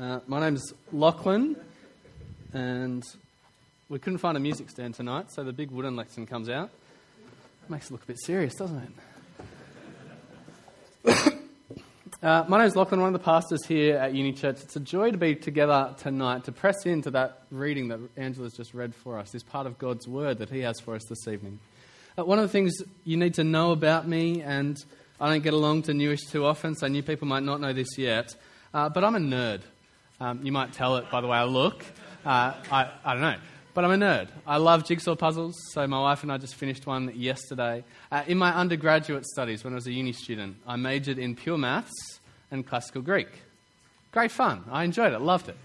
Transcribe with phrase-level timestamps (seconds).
[0.00, 1.54] Uh, my name's Lachlan,
[2.54, 3.04] and
[3.90, 6.70] we couldn't find a music stand tonight, so the big wooden lectern comes out.
[7.68, 8.90] Makes it look a bit serious, doesn't
[11.04, 11.34] it?
[12.22, 14.62] uh, my name's Lachlan, one of the pastors here at Uni Church.
[14.62, 18.72] It's a joy to be together tonight to press into that reading that Angela's just
[18.72, 21.58] read for us, this part of God's Word that He has for us this evening.
[22.16, 22.72] Uh, one of the things
[23.04, 24.82] you need to know about me, and
[25.20, 27.98] I don't get along to newish too often, so new people might not know this
[27.98, 28.34] yet,
[28.72, 29.60] uh, but I'm a nerd.
[30.22, 31.84] Um, you might tell it by the way I look.
[32.24, 33.34] Uh, I, I don't know.
[33.74, 34.28] But I'm a nerd.
[34.46, 37.82] I love jigsaw puzzles, so my wife and I just finished one yesterday.
[38.08, 41.58] Uh, in my undergraduate studies, when I was a uni student, I majored in pure
[41.58, 42.20] maths
[42.52, 43.26] and classical Greek.
[44.12, 44.62] Great fun.
[44.70, 45.56] I enjoyed it, loved it.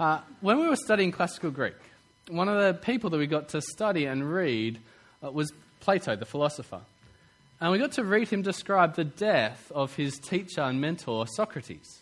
[0.00, 1.76] Uh, when we were studying classical Greek,
[2.30, 4.78] one of the people that we got to study and read
[5.22, 6.80] uh, was Plato, the philosopher.
[7.60, 12.00] And we got to read him describe the death of his teacher and mentor, Socrates.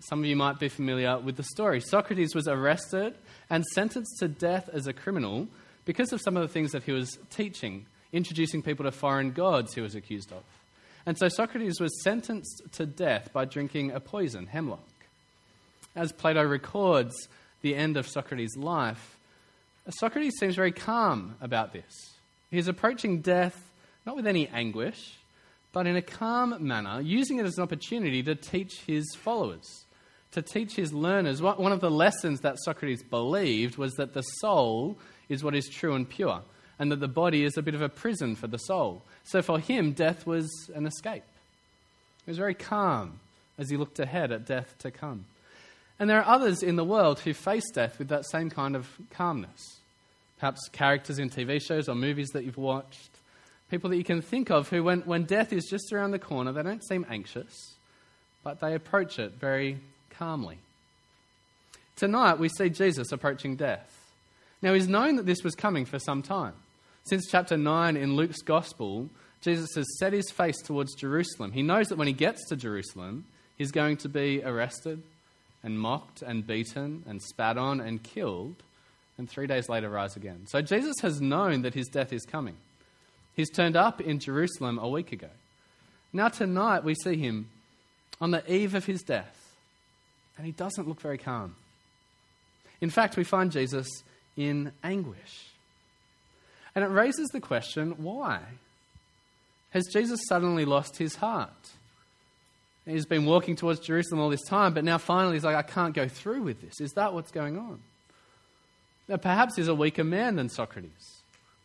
[0.00, 1.80] Some of you might be familiar with the story.
[1.80, 3.14] Socrates was arrested
[3.50, 5.48] and sentenced to death as a criminal
[5.84, 9.74] because of some of the things that he was teaching, introducing people to foreign gods
[9.74, 10.42] he was accused of.
[11.06, 14.80] And so Socrates was sentenced to death by drinking a poison, hemlock.
[15.96, 17.14] As Plato records
[17.62, 19.16] the end of Socrates' life,
[19.88, 22.12] Socrates seems very calm about this.
[22.50, 23.58] He's approaching death
[24.08, 25.17] not with any anguish,
[25.72, 29.84] but in a calm manner, using it as an opportunity to teach his followers,
[30.32, 31.42] to teach his learners.
[31.42, 34.96] One of the lessons that Socrates believed was that the soul
[35.28, 36.42] is what is true and pure,
[36.78, 39.02] and that the body is a bit of a prison for the soul.
[39.24, 41.24] So for him, death was an escape.
[42.24, 43.20] He was very calm
[43.58, 45.26] as he looked ahead at death to come.
[45.98, 48.88] And there are others in the world who face death with that same kind of
[49.10, 49.80] calmness.
[50.38, 53.10] Perhaps characters in TV shows or movies that you've watched
[53.70, 56.52] People that you can think of who, when, when death is just around the corner,
[56.52, 57.74] they don't seem anxious,
[58.42, 59.78] but they approach it very
[60.10, 60.58] calmly.
[61.96, 63.94] Tonight, we see Jesus approaching death.
[64.62, 66.54] Now, he's known that this was coming for some time.
[67.04, 69.08] Since chapter 9 in Luke's Gospel,
[69.40, 71.52] Jesus has set his face towards Jerusalem.
[71.52, 73.24] He knows that when he gets to Jerusalem,
[73.56, 75.02] he's going to be arrested
[75.62, 78.56] and mocked and beaten and spat on and killed,
[79.16, 80.46] and three days later rise again.
[80.46, 82.56] So Jesus has known that his death is coming.
[83.38, 85.28] He's turned up in Jerusalem a week ago.
[86.12, 87.48] Now, tonight, we see him
[88.20, 89.54] on the eve of his death,
[90.36, 91.54] and he doesn't look very calm.
[92.80, 93.86] In fact, we find Jesus
[94.36, 95.50] in anguish.
[96.74, 98.40] And it raises the question why?
[99.70, 101.70] Has Jesus suddenly lost his heart?
[102.86, 105.94] He's been walking towards Jerusalem all this time, but now finally he's like, I can't
[105.94, 106.80] go through with this.
[106.80, 107.78] Is that what's going on?
[109.06, 111.17] Now, perhaps he's a weaker man than Socrates.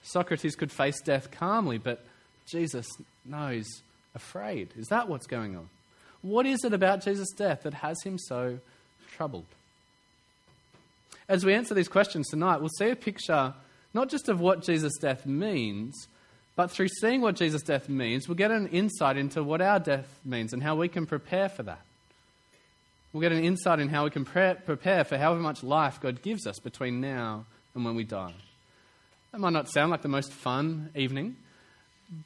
[0.04, 2.06] Socrates could face death calmly, but
[2.46, 2.88] Jesus
[3.26, 3.66] knows
[4.14, 4.70] afraid.
[4.78, 5.70] Is that what's going on?
[6.22, 8.60] What is it about Jesus' death that has him so
[9.16, 9.46] troubled?
[11.28, 13.54] As we answer these questions tonight, we'll see a picture
[13.94, 16.08] not just of what Jesus' death means,
[16.56, 20.08] but through seeing what Jesus' death means, we'll get an insight into what our death
[20.26, 21.82] means and how we can prepare for that.
[23.12, 26.22] We'll get an insight in how we can pre- prepare for however much life God
[26.22, 28.34] gives us between now and when we die.
[29.34, 31.36] That might not sound like the most fun evening,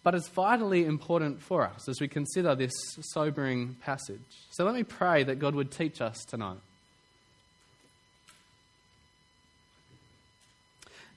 [0.04, 4.20] but it's vitally important for us as we consider this sobering passage.
[4.52, 6.58] So let me pray that God would teach us tonight.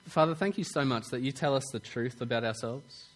[0.07, 3.07] Father, thank you so much that you tell us the truth about ourselves.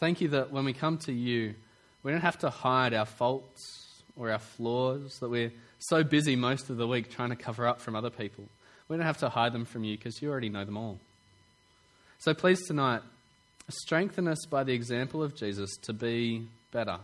[0.00, 1.54] Thank you that when we come to you,
[2.02, 6.70] we don't have to hide our faults or our flaws, that we're so busy most
[6.70, 8.44] of the week trying to cover up from other people.
[8.88, 10.98] We don't have to hide them from you because you already know them all.
[12.22, 13.02] So please tonight,
[13.68, 16.98] strengthen us by the example of Jesus to be better.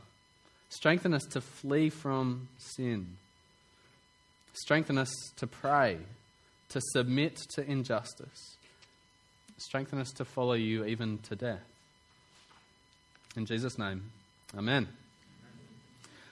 [0.68, 3.16] Strengthen us to flee from sin.
[4.52, 5.98] Strengthen us to pray,
[6.68, 8.58] to submit to injustice.
[9.56, 11.66] Strengthen us to follow you even to death.
[13.34, 14.12] In Jesus' name,
[14.56, 14.86] amen.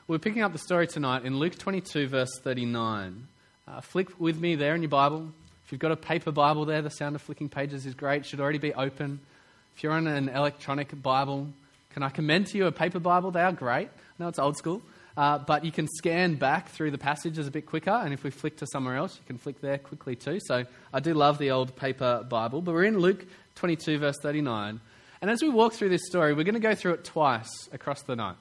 [0.06, 3.26] We're picking up the story tonight in Luke 22, verse 39.
[3.66, 5.32] Uh, flick with me there in your Bible
[5.66, 8.18] if you've got a paper Bible there, the sound of flicking pages is great.
[8.18, 9.18] It should already be open.
[9.74, 11.48] If you're on an electronic Bible,
[11.90, 13.32] can I commend to you a paper Bible?
[13.32, 13.88] They are great.
[14.20, 14.80] Know it's old school,
[15.16, 17.90] uh, but you can scan back through the passages a bit quicker.
[17.90, 20.38] And if we flick to somewhere else, you can flick there quickly too.
[20.46, 22.62] So I do love the old paper Bible.
[22.62, 23.26] But we're in Luke
[23.56, 24.78] 22, verse 39.
[25.20, 28.02] And as we walk through this story, we're going to go through it twice across
[28.02, 28.36] the night.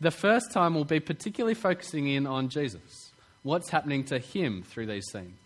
[0.00, 3.10] The first time we'll be particularly focusing in on Jesus,
[3.42, 5.45] what's happening to him through these scenes.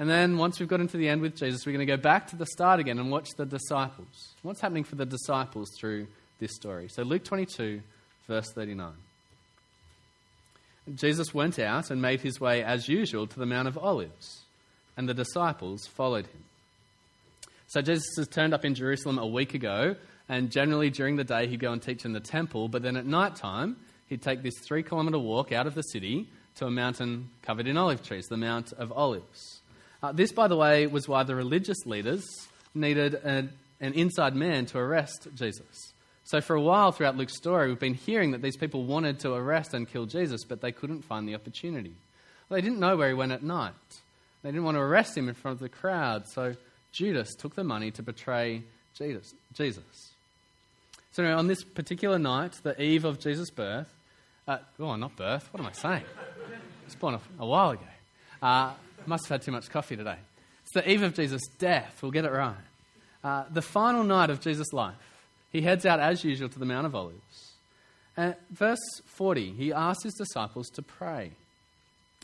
[0.00, 2.28] And then once we've got into the end with Jesus, we're going to go back
[2.28, 4.34] to the start again and watch the disciples.
[4.40, 6.06] What's happening for the disciples through
[6.38, 6.88] this story?
[6.88, 7.82] So, Luke 22,
[8.26, 8.94] verse 39.
[10.94, 14.40] Jesus went out and made his way as usual to the Mount of Olives,
[14.96, 16.44] and the disciples followed him.
[17.66, 19.96] So Jesus has turned up in Jerusalem a week ago,
[20.30, 23.04] and generally during the day he'd go and teach in the temple, but then at
[23.04, 23.76] night time
[24.06, 27.76] he'd take this three kilometre walk out of the city to a mountain covered in
[27.76, 29.59] olive trees, the Mount of Olives.
[30.02, 32.24] Uh, this, by the way, was why the religious leaders
[32.74, 33.48] needed a,
[33.80, 35.92] an inside man to arrest Jesus.
[36.24, 39.34] So, for a while throughout Luke's story, we've been hearing that these people wanted to
[39.34, 41.92] arrest and kill Jesus, but they couldn't find the opportunity.
[42.48, 43.74] They didn't know where he went at night.
[44.42, 46.54] They didn't want to arrest him in front of the crowd, so
[46.92, 48.62] Judas took the money to betray
[48.96, 49.34] Jesus.
[49.54, 50.12] Jesus.
[51.12, 53.92] So, anyway, on this particular night, the eve of Jesus' birth,
[54.46, 56.04] uh, oh, not birth, what am I saying?
[56.86, 57.82] It's born a, a while ago.
[58.40, 58.72] Uh,
[59.06, 60.16] must have had too much coffee today.
[60.62, 62.54] It's the eve of Jesus' death, we'll get it right.
[63.22, 64.94] Uh, the final night of Jesus' life.
[65.52, 67.54] He heads out as usual to the Mount of Olives.
[68.16, 71.32] And verse 40, he asks his disciples to pray.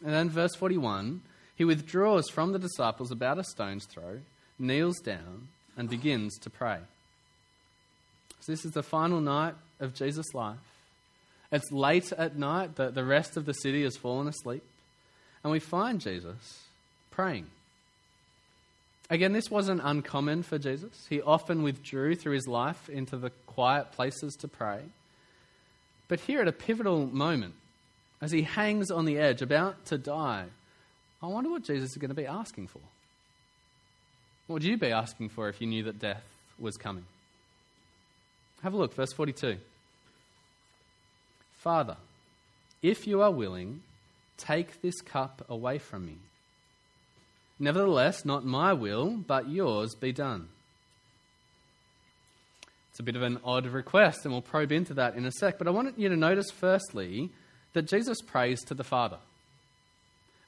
[0.04, 1.22] And then verse 41,
[1.56, 4.20] he withdraws from the disciples about a stone's throw,
[4.58, 6.78] kneels down, and begins to pray.
[8.40, 10.58] So this is the final night of Jesus' life.
[11.50, 14.62] It's late at night, the, the rest of the city has fallen asleep,
[15.42, 16.65] and we find Jesus
[17.16, 17.46] praying.
[19.08, 21.06] Again, this wasn't uncommon for Jesus.
[21.08, 24.80] He often withdrew through his life into the quiet places to pray.
[26.08, 27.54] But here at a pivotal moment,
[28.20, 30.44] as he hangs on the edge, about to die,
[31.22, 32.82] I wonder what Jesus is going to be asking for.
[34.46, 36.22] What would you be asking for if you knew that death
[36.58, 37.06] was coming?
[38.62, 39.56] Have a look, verse 42.
[41.58, 41.96] Father,
[42.82, 43.80] if you are willing,
[44.36, 46.18] take this cup away from me.
[47.58, 50.48] Nevertheless, not my will, but yours be done.
[52.90, 55.58] It's a bit of an odd request, and we'll probe into that in a sec.
[55.58, 57.30] But I want you to notice, firstly,
[57.72, 59.18] that Jesus prays to the Father.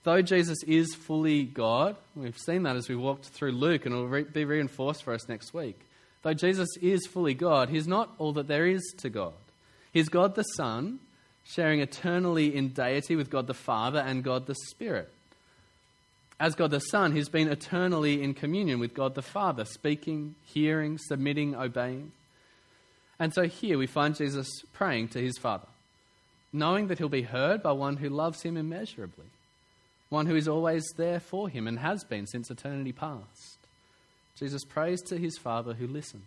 [0.04, 3.98] Though Jesus is fully God, we've seen that as we walked through Luke, and it
[3.98, 5.78] will be reinforced for us next week.
[6.22, 9.34] Though Jesus is fully God, he's not all that there is to God.
[9.92, 11.00] He's God the Son,
[11.44, 15.12] sharing eternally in deity with God the Father and God the Spirit.
[16.40, 20.96] As God the Son, he's been eternally in communion with God the Father, speaking, hearing,
[20.98, 22.12] submitting, obeying.
[23.18, 25.66] And so here we find Jesus praying to his Father,
[26.52, 29.26] knowing that he'll be heard by one who loves him immeasurably,
[30.08, 33.58] one who is always there for him and has been since eternity past.
[34.38, 36.22] Jesus prays to his Father who listens.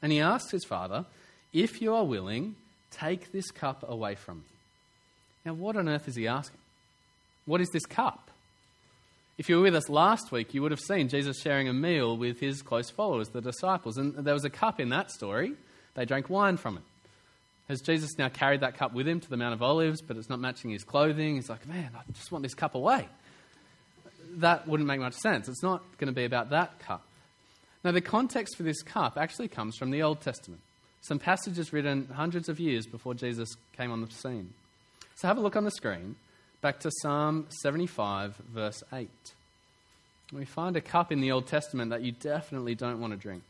[0.00, 1.04] And he asks his Father,
[1.52, 2.56] If you are willing,
[2.90, 4.44] take this cup away from me.
[5.44, 6.60] Now, what on earth is he asking?
[7.44, 8.30] What is this cup?
[9.38, 12.16] If you were with us last week, you would have seen Jesus sharing a meal
[12.16, 13.96] with his close followers, the disciples.
[13.96, 15.54] And there was a cup in that story.
[15.94, 16.82] They drank wine from it.
[17.68, 20.28] Has Jesus now carried that cup with him to the Mount of Olives, but it's
[20.28, 21.36] not matching his clothing?
[21.36, 23.06] He's like, man, I just want this cup away.
[24.38, 25.48] That wouldn't make much sense.
[25.48, 27.04] It's not going to be about that cup.
[27.84, 30.62] Now, the context for this cup actually comes from the Old Testament,
[31.02, 34.52] some passages written hundreds of years before Jesus came on the scene.
[35.14, 36.16] So have a look on the screen
[36.60, 39.08] back to Psalm 75, verse 8.
[40.32, 43.42] We find a cup in the Old Testament that you definitely don't want to drink.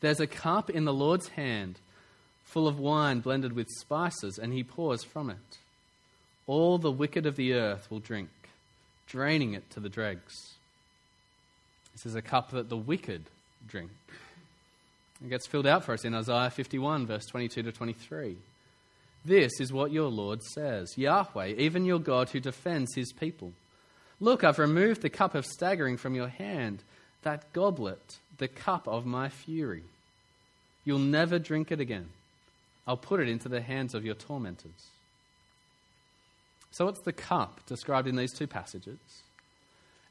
[0.00, 1.78] There's a cup in the Lord's hand
[2.42, 5.58] full of wine blended with spices, and he pours from it.
[6.46, 8.30] All the wicked of the earth will drink,
[9.06, 10.34] draining it to the dregs.
[11.92, 13.22] This is a cup that the wicked
[13.66, 13.90] drink.
[15.24, 18.36] It gets filled out for us in Isaiah 51, verse 22 to 23.
[19.24, 23.52] This is what your Lord says Yahweh, even your God who defends his people.
[24.20, 26.82] Look, I've removed the cup of staggering from your hand,
[27.22, 29.84] that goblet, the cup of my fury.
[30.84, 32.08] You'll never drink it again.
[32.86, 34.90] I'll put it into the hands of your tormentors.
[36.70, 38.98] So, what's the cup described in these two passages?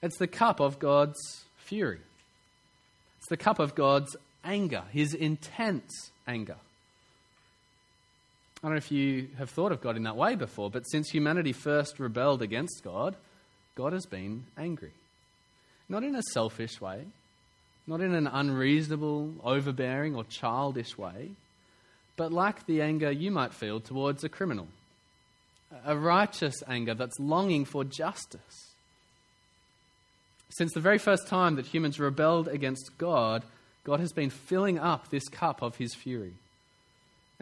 [0.01, 1.19] It's the cup of God's
[1.57, 1.99] fury.
[3.19, 6.57] It's the cup of God's anger, his intense anger.
[8.63, 11.09] I don't know if you have thought of God in that way before, but since
[11.09, 13.17] humanity first rebelled against God,
[13.75, 14.91] God has been angry.
[15.89, 17.03] Not in a selfish way,
[17.85, 21.31] not in an unreasonable, overbearing, or childish way,
[22.15, 24.69] but like the anger you might feel towards a criminal.
[25.85, 28.71] A righteous anger that's longing for justice.
[30.51, 33.43] Since the very first time that humans rebelled against God,
[33.83, 36.35] God has been filling up this cup of his fury.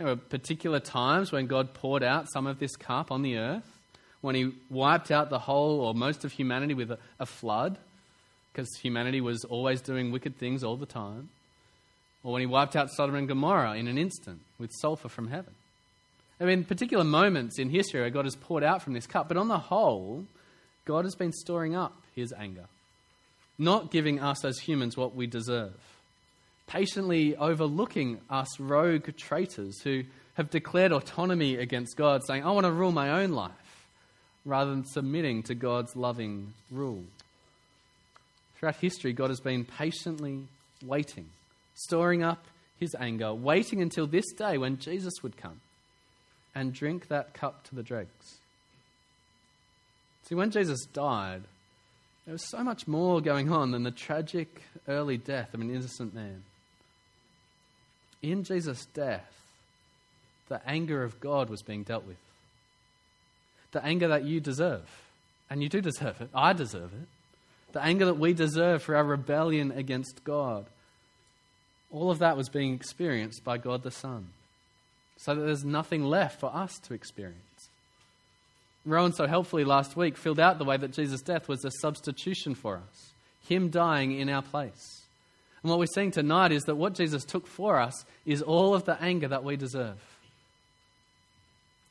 [0.01, 3.77] There were particular times when God poured out some of this cup on the earth,
[4.21, 7.77] when He wiped out the whole or most of humanity with a, a flood,
[8.51, 11.29] because humanity was always doing wicked things all the time,
[12.23, 15.53] or when He wiped out Sodom and Gomorrah in an instant with sulfur from heaven.
[16.39, 19.37] I mean, particular moments in history where God has poured out from this cup, but
[19.37, 20.25] on the whole,
[20.85, 22.65] God has been storing up his anger,
[23.59, 25.77] not giving us as humans what we deserve,
[26.71, 30.03] patiently overlooking us rogue traitors who
[30.35, 33.51] have declared autonomy against God, saying, I want to rule my own life,
[34.45, 37.03] rather than submitting to God's loving rule.
[38.55, 40.47] Throughout history, God has been patiently
[40.85, 41.27] waiting,
[41.75, 42.45] storing up
[42.79, 45.59] his anger, waiting until this day when Jesus would come
[46.55, 48.39] and drink that cup to the dregs.
[50.23, 51.41] See, when Jesus died,
[52.25, 56.13] there was so much more going on than the tragic early death of an innocent
[56.13, 56.43] man.
[58.21, 59.31] In Jesus' death,
[60.47, 62.17] the anger of God was being dealt with.
[63.71, 64.89] The anger that you deserve.
[65.49, 66.29] And you do deserve it.
[66.33, 67.07] I deserve it.
[67.73, 70.65] The anger that we deserve for our rebellion against God.
[71.91, 74.27] All of that was being experienced by God the Son.
[75.17, 77.69] So that there's nothing left for us to experience.
[78.85, 82.55] Rowan so helpfully last week filled out the way that Jesus' death was a substitution
[82.55, 83.11] for us,
[83.47, 85.00] Him dying in our place.
[85.63, 88.85] And what we're seeing tonight is that what Jesus took for us is all of
[88.85, 89.97] the anger that we deserve.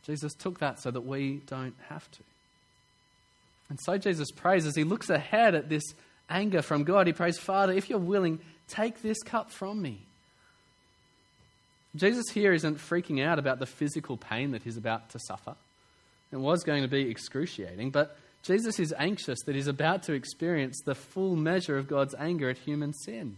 [0.04, 2.20] Jesus took that so that we don't have to.
[3.68, 5.84] And so Jesus prays as he looks ahead at this
[6.28, 7.06] anger from God.
[7.06, 10.00] He prays, Father, if you're willing, take this cup from me.
[11.94, 15.54] Jesus here isn't freaking out about the physical pain that he's about to suffer.
[16.32, 20.80] It was going to be excruciating, but Jesus is anxious that he's about to experience
[20.84, 23.36] the full measure of God's anger at human sin.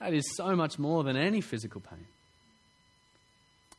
[0.00, 2.06] That is so much more than any physical pain.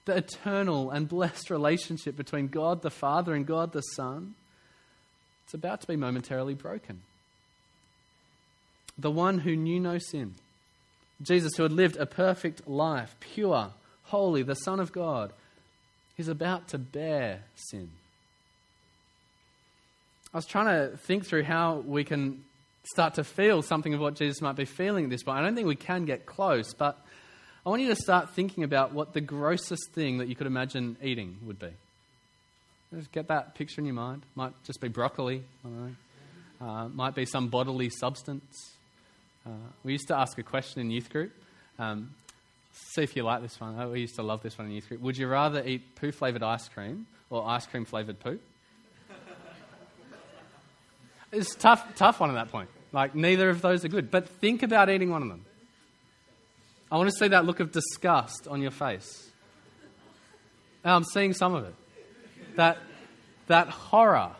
[0.06, 4.36] The eternal and blessed relationship between God the Father and God the Son,
[5.46, 7.01] it's about to be momentarily broken.
[8.98, 10.36] The one who knew no sin,
[11.22, 13.72] Jesus, who had lived a perfect life, pure,
[14.04, 15.34] holy, the Son of God,
[16.18, 17.90] is about to bear sin.
[20.34, 22.44] I was trying to think through how we can
[22.83, 25.38] start to feel something of what Jesus might be feeling at this point.
[25.38, 26.97] I don't think we can get close, but
[27.65, 30.97] I want you to start thinking about what the grossest thing that you could imagine
[31.01, 31.69] eating would be.
[32.93, 34.23] Just get that picture in your mind.
[34.35, 35.43] Might just be broccoli.
[36.59, 38.73] Uh, might be some bodily substance.
[39.45, 39.51] Uh,
[39.83, 41.31] we used to ask a question in youth group.
[41.79, 42.13] Um,
[42.73, 43.91] see if you like this one.
[43.91, 45.01] We used to love this one in youth group.
[45.01, 48.39] Would you rather eat poo flavored ice cream or ice cream flavored poo?
[51.31, 52.69] It's tough, tough one at that point.
[52.91, 54.11] Like neither of those are good.
[54.11, 55.45] But think about eating one of them.
[56.91, 59.29] I want to see that look of disgust on your face.
[60.83, 61.75] And I'm seeing some of it.
[62.57, 62.79] That,
[63.47, 64.31] that horror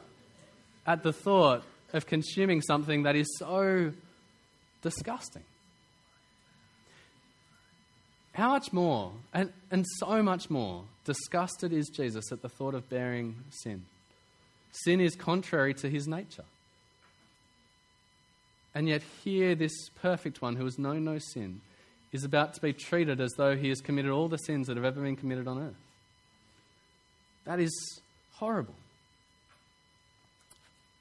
[0.86, 3.94] at the thought of consuming something that is so
[4.82, 5.44] disgusting.
[8.34, 12.90] How much more, and, and so much more, disgusted is Jesus at the thought of
[12.90, 13.86] bearing sin?
[14.72, 16.46] Sin is contrary to his nature.
[18.74, 21.62] And yet, here, this perfect one who has known no sin
[22.12, 24.86] is about to be treated as though he has committed all the sins that have
[24.86, 25.76] ever been committed on earth.
[27.46, 28.02] That is
[28.34, 28.76] horrible.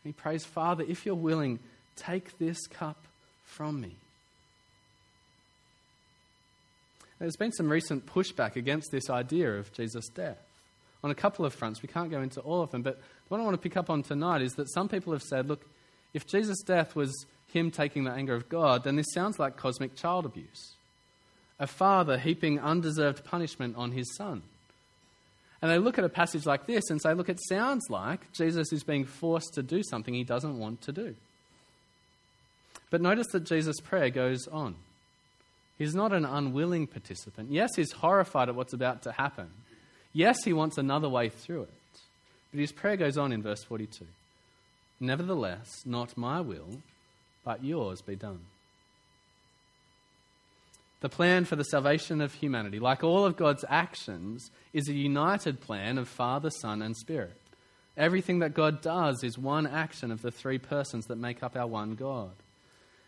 [0.05, 1.59] He prays, Father, if you're willing,
[1.97, 2.97] take this cup
[3.45, 3.97] from me.
[7.19, 10.39] There's been some recent pushback against this idea of Jesus' death
[11.05, 11.83] on a couple of fronts.
[11.83, 12.99] We can't go into all of them, but
[13.29, 15.65] what I want to pick up on tonight is that some people have said, look,
[16.15, 19.95] if Jesus' death was him taking the anger of God, then this sounds like cosmic
[19.97, 20.73] child abuse.
[21.59, 24.43] A father heaping undeserved punishment on his son.
[25.63, 28.73] And they look at a passage like this and say, look, it sounds like Jesus
[28.73, 31.15] is being forced to do something he doesn't want to do.
[32.89, 34.75] But notice that Jesus' prayer goes on.
[35.79, 37.51] He's not an unwilling participant.
[37.51, 39.51] Yes, he's horrified at what's about to happen.
[40.13, 41.71] Yes, he wants another way through it.
[42.51, 44.07] But his prayer goes on in verse 42
[44.99, 46.83] Nevertheless, not my will,
[47.45, 48.41] but yours be done.
[51.01, 55.61] The plan for the salvation of humanity, like all of God's actions, is a united
[55.61, 57.37] plan of Father, Son, and Spirit.
[57.97, 61.67] Everything that God does is one action of the three persons that make up our
[61.67, 62.33] one God.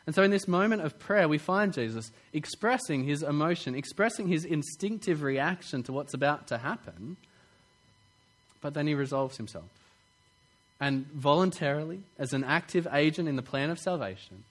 [0.06, 4.44] And so, in this moment of prayer, we find Jesus expressing his emotion, expressing his
[4.44, 7.16] instinctive reaction to what's about to happen,
[8.60, 9.68] but then he resolves himself.
[10.82, 14.42] And voluntarily, as an active agent in the plan of salvation,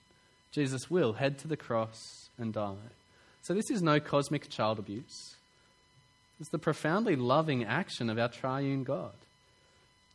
[0.53, 2.87] Jesus will head to the cross and die.
[3.41, 5.35] So, this is no cosmic child abuse.
[6.39, 9.11] It's the profoundly loving action of our triune God,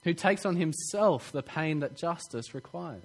[0.04, 3.02] who takes on himself the pain that justice requires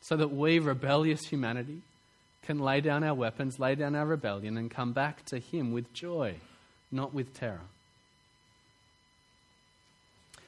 [0.00, 1.82] so that we, rebellious humanity,
[2.42, 5.92] can lay down our weapons, lay down our rebellion, and come back to Him with
[5.92, 6.36] joy,
[6.90, 7.68] not with terror.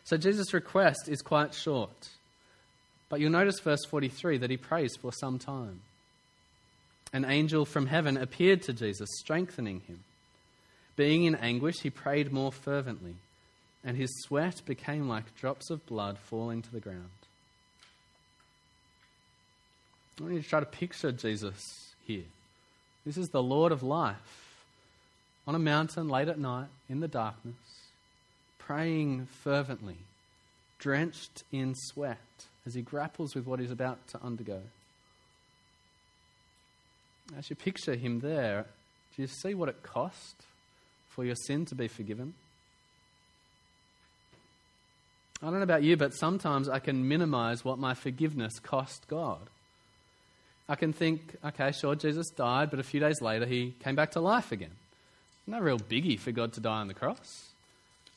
[0.05, 2.09] So Jesus' request is quite short.
[3.09, 5.81] But you'll notice verse 43 that he prays for some time.
[7.13, 10.01] An angel from heaven appeared to Jesus, strengthening him.
[10.97, 13.17] Being in anguish, he prayed more fervently,
[13.85, 17.11] and his sweat became like drops of blood falling to the ground.
[20.19, 22.25] I want you to try to picture Jesus here.
[23.05, 24.55] This is the Lord of life
[25.47, 27.55] on a mountain late at night in the darkness,
[28.67, 29.99] praying fervently,
[30.79, 32.19] drenched in sweat
[32.67, 34.61] as he grapples with what he's about to undergo.
[37.37, 38.67] As you picture him there,
[39.15, 40.45] do you see what it cost
[41.11, 42.35] for your sin to be forgiven?
[45.43, 49.41] I don't know about you, but sometimes I can minimize what my forgiveness cost God.
[50.69, 54.13] I can think, okay, sure, Jesus died, but a few days later he came back
[54.13, 54.71] to life again.
[55.47, 57.54] No real biggie for God to die on the cross.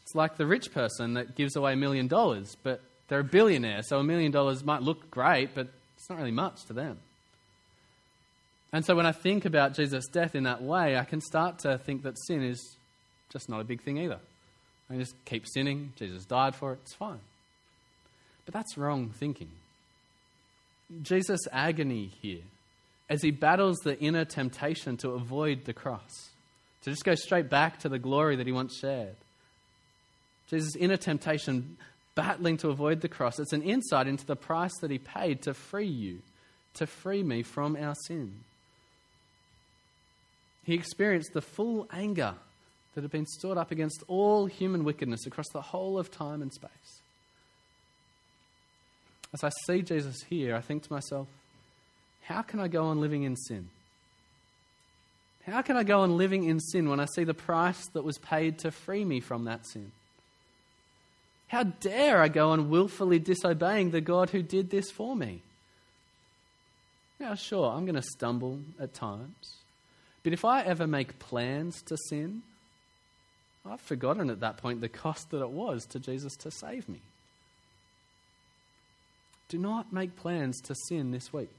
[0.07, 3.81] It's like the rich person that gives away a million dollars, but they're a billionaire,
[3.81, 6.99] so a million dollars might look great, but it's not really much to them.
[8.71, 11.77] And so when I think about Jesus' death in that way, I can start to
[11.77, 12.77] think that sin is
[13.33, 14.19] just not a big thing either.
[14.89, 17.19] I just keep sinning, Jesus died for it, it's fine.
[18.45, 19.51] But that's wrong thinking.
[21.01, 22.43] Jesus' agony here,
[23.09, 26.29] as he battles the inner temptation to avoid the cross,
[26.83, 29.17] to just go straight back to the glory that he once shared.
[30.49, 31.77] Jesus' inner temptation
[32.15, 33.39] battling to avoid the cross.
[33.39, 36.19] It's an insight into the price that he paid to free you,
[36.75, 38.39] to free me from our sin.
[40.63, 42.33] He experienced the full anger
[42.95, 46.51] that had been stored up against all human wickedness across the whole of time and
[46.51, 46.71] space.
[49.33, 51.27] As I see Jesus here, I think to myself,
[52.23, 53.69] how can I go on living in sin?
[55.45, 58.17] How can I go on living in sin when I see the price that was
[58.17, 59.91] paid to free me from that sin?
[61.47, 65.41] How dare I go on willfully disobeying the God who did this for me?
[67.19, 69.55] Now, sure, I'm going to stumble at times.
[70.23, 72.43] But if I ever make plans to sin,
[73.65, 77.01] I've forgotten at that point the cost that it was to Jesus to save me.
[79.49, 81.49] Do not make plans to sin this week.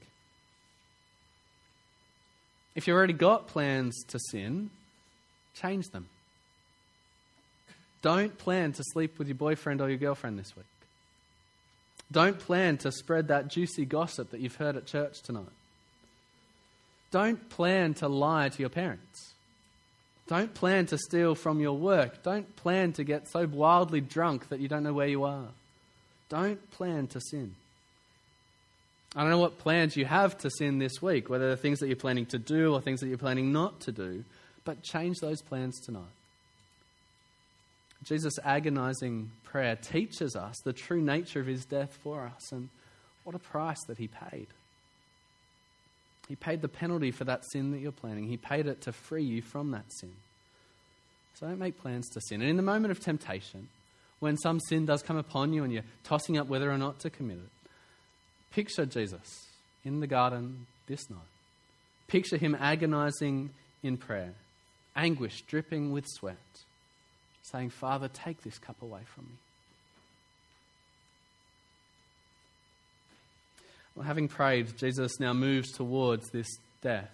[2.75, 4.69] If you've already got plans to sin,
[5.55, 6.07] change them.
[8.01, 10.65] Don't plan to sleep with your boyfriend or your girlfriend this week.
[12.11, 15.45] Don't plan to spread that juicy gossip that you've heard at church tonight.
[17.11, 19.33] Don't plan to lie to your parents.
[20.27, 22.21] Don't plan to steal from your work.
[22.23, 25.47] Don't plan to get so wildly drunk that you don't know where you are.
[26.29, 27.55] Don't plan to sin.
[29.15, 31.87] I don't know what plans you have to sin this week, whether they're things that
[31.87, 34.23] you're planning to do or things that you're planning not to do,
[34.65, 36.03] but change those plans tonight.
[38.03, 42.69] Jesus' agonizing prayer teaches us the true nature of his death for us and
[43.23, 44.47] what a price that he paid.
[46.27, 48.27] He paid the penalty for that sin that you're planning.
[48.27, 50.13] He paid it to free you from that sin.
[51.33, 52.41] So don't make plans to sin.
[52.41, 53.67] And in the moment of temptation,
[54.19, 57.09] when some sin does come upon you and you're tossing up whether or not to
[57.09, 57.71] commit it,
[58.51, 59.47] picture Jesus
[59.83, 61.19] in the garden this night.
[62.07, 64.33] Picture him agonizing in prayer,
[64.95, 66.37] anguish dripping with sweat
[67.51, 69.31] saying, Father, take this cup away from me.
[73.95, 76.47] Well, having prayed, Jesus now moves towards this
[76.81, 77.11] death.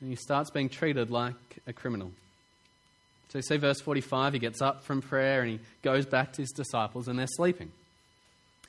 [0.00, 1.34] And he starts being treated like
[1.66, 2.12] a criminal.
[3.28, 6.42] So you see verse 45, he gets up from prayer and he goes back to
[6.42, 7.72] his disciples and they're sleeping.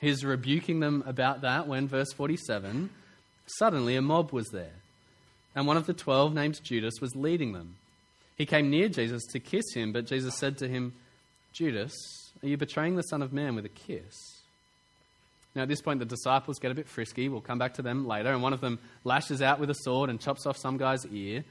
[0.00, 2.90] He's rebuking them about that when, verse 47,
[3.58, 4.72] suddenly a mob was there.
[5.54, 7.76] And one of the twelve, named Judas, was leading them.
[8.36, 10.94] He came near Jesus to kiss him, but Jesus said to him,
[11.52, 11.92] Judas,
[12.42, 14.34] are you betraying the Son of Man with a kiss?
[15.54, 17.28] Now, at this point, the disciples get a bit frisky.
[17.28, 18.32] We'll come back to them later.
[18.32, 21.44] And one of them lashes out with a sword and chops off some guy's ear.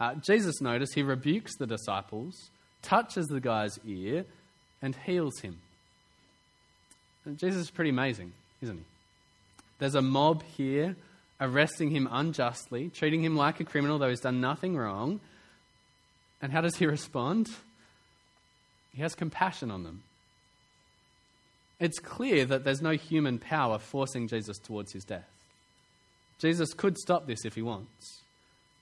[0.00, 2.50] Uh, Jesus, notice, he rebukes the disciples,
[2.80, 4.24] touches the guy's ear,
[4.80, 5.58] and heals him.
[7.26, 8.84] And Jesus is pretty amazing, isn't he?
[9.78, 10.96] There's a mob here
[11.38, 15.20] arresting him unjustly, treating him like a criminal, though he's done nothing wrong.
[16.42, 17.48] And how does he respond?
[18.94, 20.02] He has compassion on them.
[21.78, 25.28] It's clear that there's no human power forcing Jesus towards his death.
[26.38, 28.22] Jesus could stop this if he wants,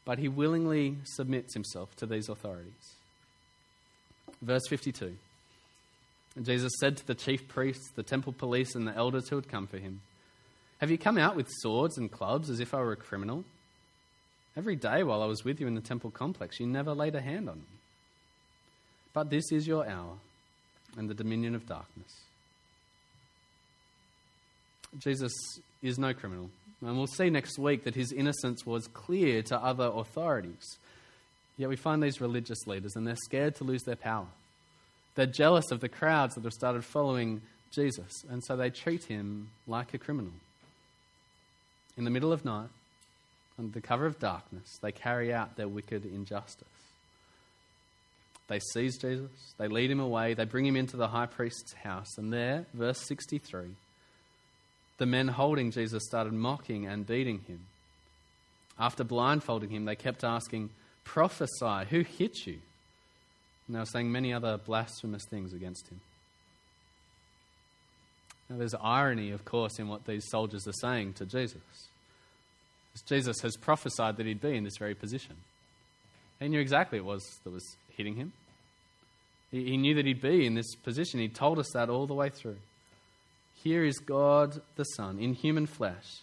[0.04, 2.94] but he willingly submits himself to these authorities.
[4.42, 5.16] Verse 52
[6.42, 9.66] Jesus said to the chief priests, the temple police, and the elders who had come
[9.66, 10.02] for him,
[10.80, 13.44] Have you come out with swords and clubs as if I were a criminal?
[14.58, 17.20] Every day while I was with you in the temple complex, you never laid a
[17.20, 17.78] hand on me.
[19.12, 20.14] But this is your hour
[20.96, 22.12] and the dominion of darkness.
[24.98, 25.32] Jesus
[25.80, 26.50] is no criminal.
[26.84, 30.78] And we'll see next week that his innocence was clear to other authorities.
[31.56, 34.26] Yet we find these religious leaders and they're scared to lose their power.
[35.14, 37.42] They're jealous of the crowds that have started following
[37.72, 40.32] Jesus, and so they treat him like a criminal.
[41.96, 42.68] In the middle of night,
[43.58, 46.66] under the cover of darkness, they carry out their wicked injustice.
[48.48, 52.16] They seize Jesus, they lead him away, they bring him into the high priest's house,
[52.16, 53.66] and there, verse 63,
[54.96, 57.60] the men holding Jesus started mocking and beating him.
[58.78, 60.70] After blindfolding him, they kept asking,
[61.04, 62.58] Prophesy, who hit you?
[63.66, 66.00] And they were saying many other blasphemous things against him.
[68.48, 71.88] Now, there's irony, of course, in what these soldiers are saying to Jesus.
[73.06, 75.36] Jesus has prophesied that he'd be in this very position.
[76.40, 78.32] He knew exactly it was that was hitting him.
[79.50, 81.20] He, he knew that he'd be in this position.
[81.20, 82.58] He told us that all the way through.
[83.62, 86.20] Here is God the Son in human flesh,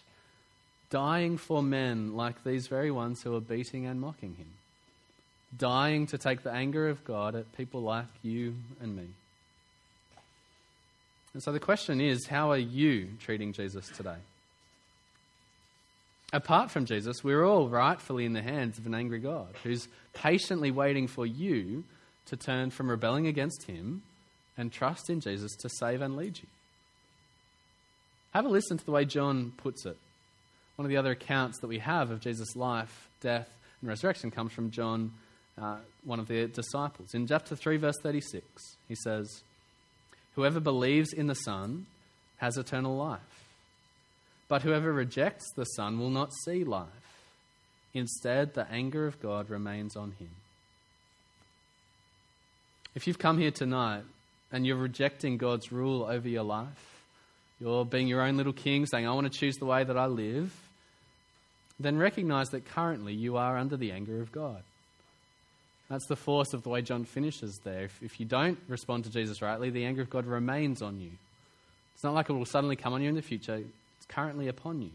[0.90, 4.48] dying for men like these very ones who are beating and mocking him,
[5.56, 9.08] dying to take the anger of God at people like you and me.
[11.34, 14.16] And so the question is how are you treating Jesus today?
[16.36, 20.70] Apart from Jesus, we're all rightfully in the hands of an angry God who's patiently
[20.70, 21.82] waiting for you
[22.26, 24.02] to turn from rebelling against him
[24.58, 26.46] and trust in Jesus to save and lead you.
[28.34, 29.96] Have a listen to the way John puts it.
[30.74, 33.48] One of the other accounts that we have of Jesus' life, death,
[33.80, 35.12] and resurrection comes from John,
[35.58, 37.14] uh, one of the disciples.
[37.14, 38.44] In chapter 3, verse 36,
[38.88, 39.42] he says,
[40.34, 41.86] Whoever believes in the Son
[42.36, 43.45] has eternal life.
[44.48, 46.86] But whoever rejects the Son will not see life.
[47.94, 50.30] Instead, the anger of God remains on him.
[52.94, 54.04] If you've come here tonight
[54.52, 57.02] and you're rejecting God's rule over your life,
[57.60, 60.06] you're being your own little king, saying, I want to choose the way that I
[60.06, 60.54] live,
[61.80, 64.62] then recognize that currently you are under the anger of God.
[65.88, 67.84] That's the force of the way John finishes there.
[67.84, 71.12] If, if you don't respond to Jesus rightly, the anger of God remains on you.
[71.94, 73.62] It's not like it will suddenly come on you in the future,
[74.06, 74.90] it's currently upon you.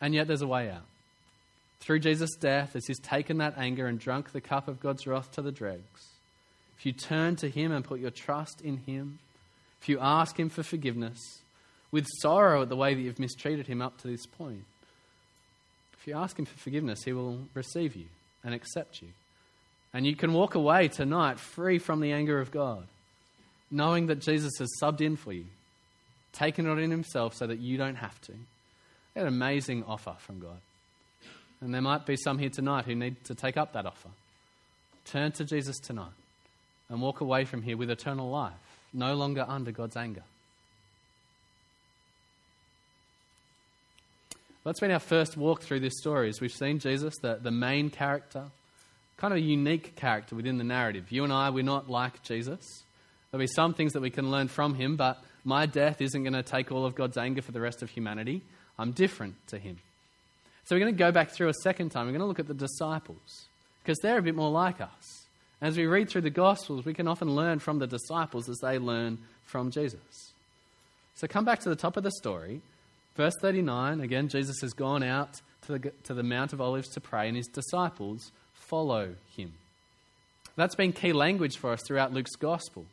[0.00, 0.84] And yet there's a way out.
[1.80, 5.32] Through Jesus' death, as he's taken that anger and drunk the cup of God's wrath
[5.32, 6.08] to the dregs,
[6.78, 9.18] if you turn to Him and put your trust in Him,
[9.80, 11.18] if you ask Him for forgiveness,
[11.90, 14.64] with sorrow at the way that you've mistreated Him up to this point,
[15.98, 18.06] if you ask Him for forgiveness, He will receive you
[18.44, 19.08] and accept you.
[19.94, 22.86] And you can walk away tonight free from the anger of God,
[23.70, 25.46] knowing that Jesus has subbed in for you,
[26.36, 28.32] taken it in Himself so that you don't have to.
[29.14, 30.60] An amazing offer from God.
[31.60, 34.10] And there might be some here tonight who need to take up that offer.
[35.06, 36.12] Turn to Jesus tonight
[36.88, 38.52] and walk away from here with eternal life,
[38.92, 40.22] no longer under God's anger.
[44.64, 46.28] That's been our first walk through this story.
[46.28, 48.46] As we've seen Jesus, the, the main character,
[49.16, 51.12] kind of a unique character within the narrative.
[51.12, 52.82] You and I, we're not like Jesus.
[53.30, 56.32] There'll be some things that we can learn from him, but my death isn't going
[56.32, 58.42] to take all of God's anger for the rest of humanity.
[58.78, 59.78] I'm different to him.
[60.64, 62.06] So we're going to go back through a second time.
[62.06, 63.46] We're going to look at the disciples
[63.82, 65.26] because they're a bit more like us.
[65.62, 68.78] As we read through the Gospels, we can often learn from the disciples as they
[68.78, 70.32] learn from Jesus.
[71.14, 72.60] So come back to the top of the story.
[73.14, 77.00] Verse 39 again, Jesus has gone out to the, to the Mount of Olives to
[77.00, 79.52] pray, and his disciples follow him.
[80.56, 82.84] That's been key language for us throughout Luke's Gospel.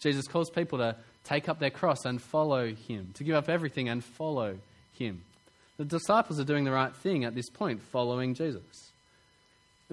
[0.00, 3.88] Jesus calls people to take up their cross and follow him, to give up everything
[3.88, 4.58] and follow
[4.92, 5.22] him.
[5.78, 8.92] The disciples are doing the right thing at this point, following Jesus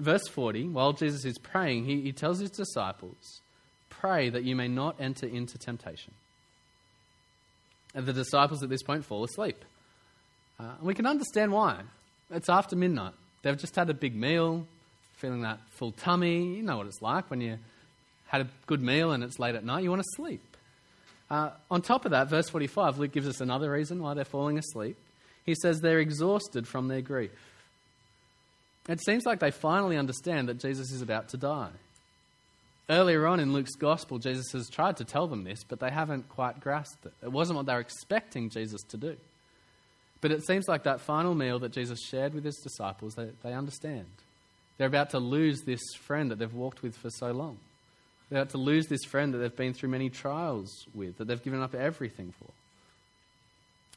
[0.00, 3.40] verse 40, while Jesus is praying, he, he tells his disciples,
[3.88, 6.14] Pray that you may not enter into temptation.
[7.94, 9.62] And the disciples at this point fall asleep.
[10.58, 11.80] Uh, and we can understand why.
[12.30, 13.12] It's after midnight.
[13.42, 14.66] They've just had a big meal,
[15.16, 16.56] feeling that full tummy.
[16.56, 17.58] You know what it's like when you
[18.26, 20.49] had a good meal and it's late at night, you want to sleep.
[21.30, 24.58] Uh, on top of that, verse 45, Luke gives us another reason why they're falling
[24.58, 24.96] asleep.
[25.46, 27.30] He says they're exhausted from their grief.
[28.88, 31.70] It seems like they finally understand that Jesus is about to die.
[32.88, 36.28] Earlier on in Luke's gospel, Jesus has tried to tell them this, but they haven't
[36.28, 37.12] quite grasped it.
[37.22, 39.16] It wasn't what they were expecting Jesus to do.
[40.20, 43.52] But it seems like that final meal that Jesus shared with his disciples, they, they
[43.52, 44.06] understand.
[44.76, 47.58] They're about to lose this friend that they've walked with for so long.
[48.30, 51.42] They're about to lose this friend that they've been through many trials with, that they've
[51.42, 52.50] given up everything for.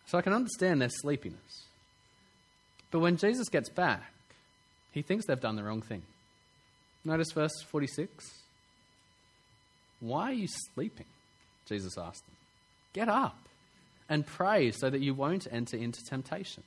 [0.08, 1.66] So I can understand their sleepiness.
[2.92, 4.12] But when Jesus gets back,
[4.92, 6.04] he thinks they've done the wrong thing.
[7.06, 8.44] Notice verse 46.
[10.00, 11.06] Why are you sleeping?
[11.66, 12.36] Jesus asked them.
[12.94, 13.38] Get up
[14.10, 16.64] and pray so that you won't enter into temptation.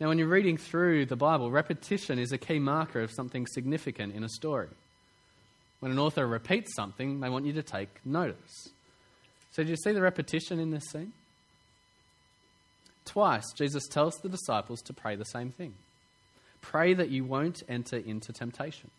[0.00, 4.14] Now, when you're reading through the Bible, repetition is a key marker of something significant
[4.14, 4.68] in a story.
[5.80, 8.70] When an author repeats something, they want you to take notice.
[9.52, 11.12] So, do you see the repetition in this scene?
[13.04, 15.74] Twice, Jesus tells the disciples to pray the same thing
[16.60, 18.90] pray that you won't enter into temptation.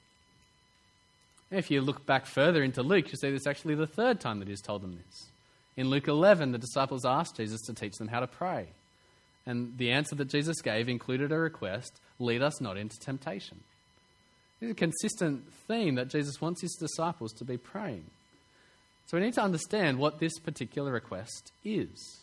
[1.49, 4.47] If you look back further into Luke, you see this actually the third time that
[4.47, 5.29] he's told them this.
[5.75, 8.67] In Luke 11, the disciples asked Jesus to teach them how to pray.
[9.45, 13.59] And the answer that Jesus gave included a request lead us not into temptation.
[14.61, 18.05] It's a consistent theme that Jesus wants his disciples to be praying.
[19.07, 22.21] So we need to understand what this particular request is.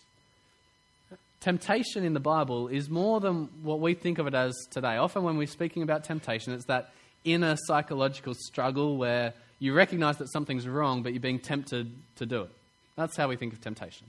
[1.40, 4.96] Temptation in the Bible is more than what we think of it as today.
[4.96, 6.92] Often, when we're speaking about temptation, it's that
[7.24, 12.42] inner psychological struggle where you recognize that something's wrong, but you're being tempted to do
[12.42, 12.50] it.
[12.96, 14.06] That's how we think of temptation.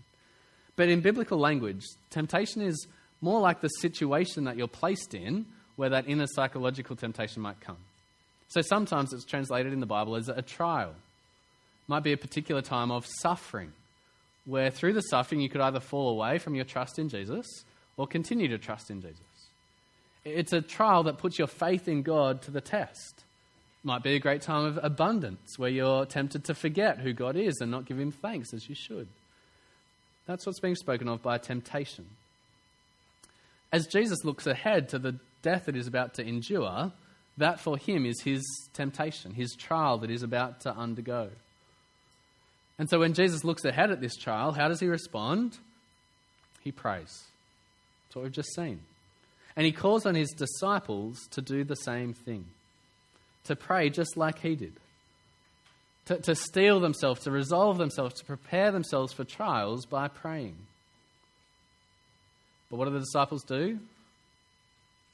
[0.75, 2.87] But in biblical language, temptation is
[3.23, 5.45] more like the situation that you're placed in
[5.77, 7.77] where that inner psychological temptation might come.
[8.49, 10.89] So sometimes it's translated in the Bible as a trial.
[10.89, 13.71] It might be a particular time of suffering,
[14.45, 17.47] where through the suffering you could either fall away from your trust in Jesus
[17.95, 19.19] or continue to trust in Jesus.
[20.25, 23.23] It's a trial that puts your faith in God to the test.
[23.83, 27.37] It might be a great time of abundance where you're tempted to forget who God
[27.37, 29.07] is and not give Him thanks as you should.
[30.25, 32.05] That's what's being spoken of by temptation
[33.73, 36.91] as Jesus looks ahead to the death that he's about to endure,
[37.37, 41.29] that for him is his temptation, his trial that he's about to undergo.
[42.77, 45.57] And so when Jesus looks ahead at this trial, how does he respond?
[46.61, 47.23] He prays.
[48.05, 48.79] That's what we've just seen.
[49.55, 52.45] And he calls on his disciples to do the same thing,
[53.45, 54.73] to pray just like he did,
[56.05, 60.57] to, to steel themselves, to resolve themselves, to prepare themselves for trials by praying.
[62.73, 63.77] But what do the disciples do?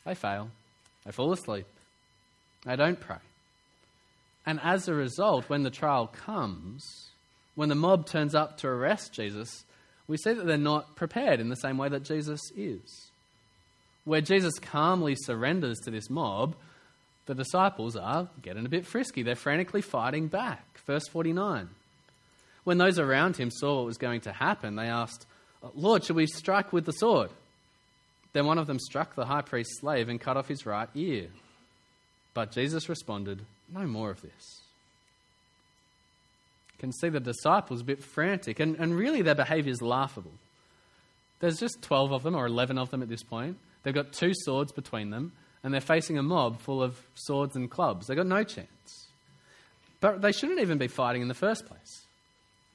[0.05, 0.49] They fail.
[1.03, 1.65] They fall asleep.
[2.65, 3.17] They don't pray.
[4.45, 7.09] And as a result, when the trial comes,
[7.55, 9.65] when the mob turns up to arrest Jesus,
[10.07, 13.11] we see that they're not prepared in the same way that Jesus is.
[14.05, 16.55] Where Jesus calmly surrenders to this mob,
[17.25, 19.21] the disciples are getting a bit frisky.
[19.21, 20.79] They're frantically fighting back.
[20.87, 21.67] Verse 49.
[22.63, 25.25] When those around him saw what was going to happen, they asked,
[25.75, 27.31] Lord, should we strike with the sword?
[28.33, 31.27] Then one of them struck the high priest's slave and cut off his right ear.
[32.33, 33.41] But Jesus responded,
[33.73, 34.61] No more of this.
[36.73, 40.31] You can see the disciples a bit frantic, and, and really their behavior is laughable.
[41.39, 43.57] There's just 12 of them, or 11 of them at this point.
[43.83, 45.31] They've got two swords between them,
[45.63, 48.07] and they're facing a mob full of swords and clubs.
[48.07, 49.07] They've got no chance.
[49.99, 52.05] But they shouldn't even be fighting in the first place.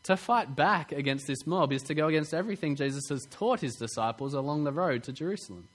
[0.05, 3.75] To fight back against this mob is to go against everything Jesus has taught his
[3.75, 5.67] disciples along the road to Jerusalem.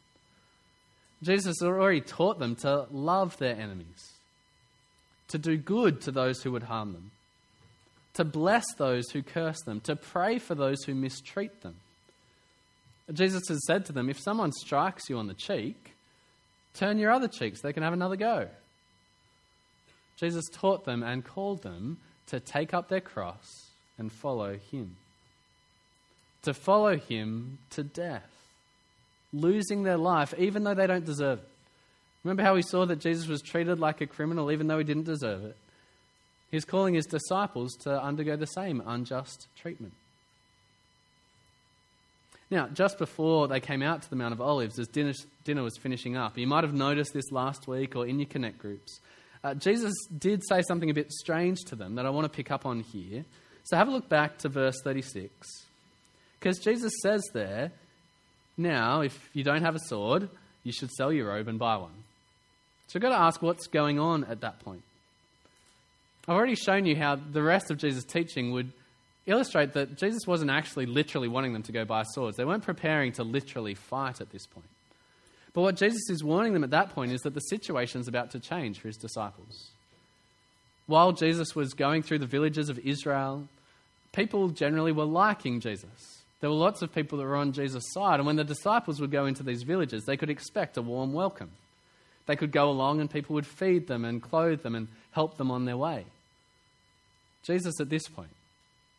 [1.24, 4.14] Jesus has already taught them to love their enemies,
[5.30, 7.12] to do good to those who would harm them,
[8.14, 11.76] to bless those who curse them, to pray for those who mistreat them.
[13.12, 15.96] Jesus has said to them, If someone strikes you on the cheek,
[16.76, 18.48] turn your other cheek so they can have another go.
[20.18, 23.69] Jesus taught them and called them to take up their cross
[24.00, 24.96] and follow him.
[26.44, 28.30] To follow him to death,
[29.34, 31.48] losing their life even though they don't deserve it.
[32.24, 35.04] Remember how we saw that Jesus was treated like a criminal even though he didn't
[35.04, 35.56] deserve it?
[36.52, 39.94] He's calling his disciples to undergo the same unjust treatment.
[42.52, 45.78] Now, just before they came out to the Mount of Olives, as dinner, dinner was
[45.78, 49.00] finishing up, you might have noticed this last week or in your Connect groups.
[49.44, 52.50] Uh, Jesus did say something a bit strange to them that I want to pick
[52.50, 53.24] up on here.
[53.64, 55.32] So have a look back to verse 36.
[56.40, 57.72] Because Jesus says there,
[58.58, 60.30] now, if you don't have a sword,
[60.64, 61.92] you should sell your robe and buy one.
[62.88, 64.84] So we've got to ask what's going on at that point.
[66.28, 68.72] I've already shown you how the rest of Jesus' teaching would
[69.26, 72.38] illustrate that Jesus wasn't actually literally wanting them to go buy swords.
[72.38, 74.68] They weren't preparing to literally fight at this point.
[75.54, 78.32] But what Jesus is warning them at that point is that the situation is about
[78.32, 79.70] to change for his disciples
[80.90, 83.48] while Jesus was going through the villages of Israel,
[84.12, 86.24] people generally were liking Jesus.
[86.42, 89.12] There were lots of people that were on Jesus' side, and when the disciples would
[89.12, 91.52] go into these villages, they could expect a warm welcome.
[92.26, 95.52] They could go along and people would feed them and clothe them and help them
[95.52, 96.06] on their way.
[97.44, 98.30] Jesus, at this point,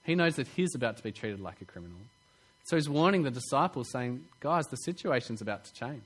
[0.05, 1.99] he knows that he's about to be treated like a criminal.
[2.65, 6.03] So he's warning the disciples, saying, Guys, the situation's about to change.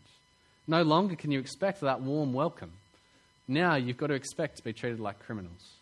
[0.66, 2.72] No longer can you expect that warm welcome.
[3.46, 5.74] Now you've got to expect to be treated like criminals.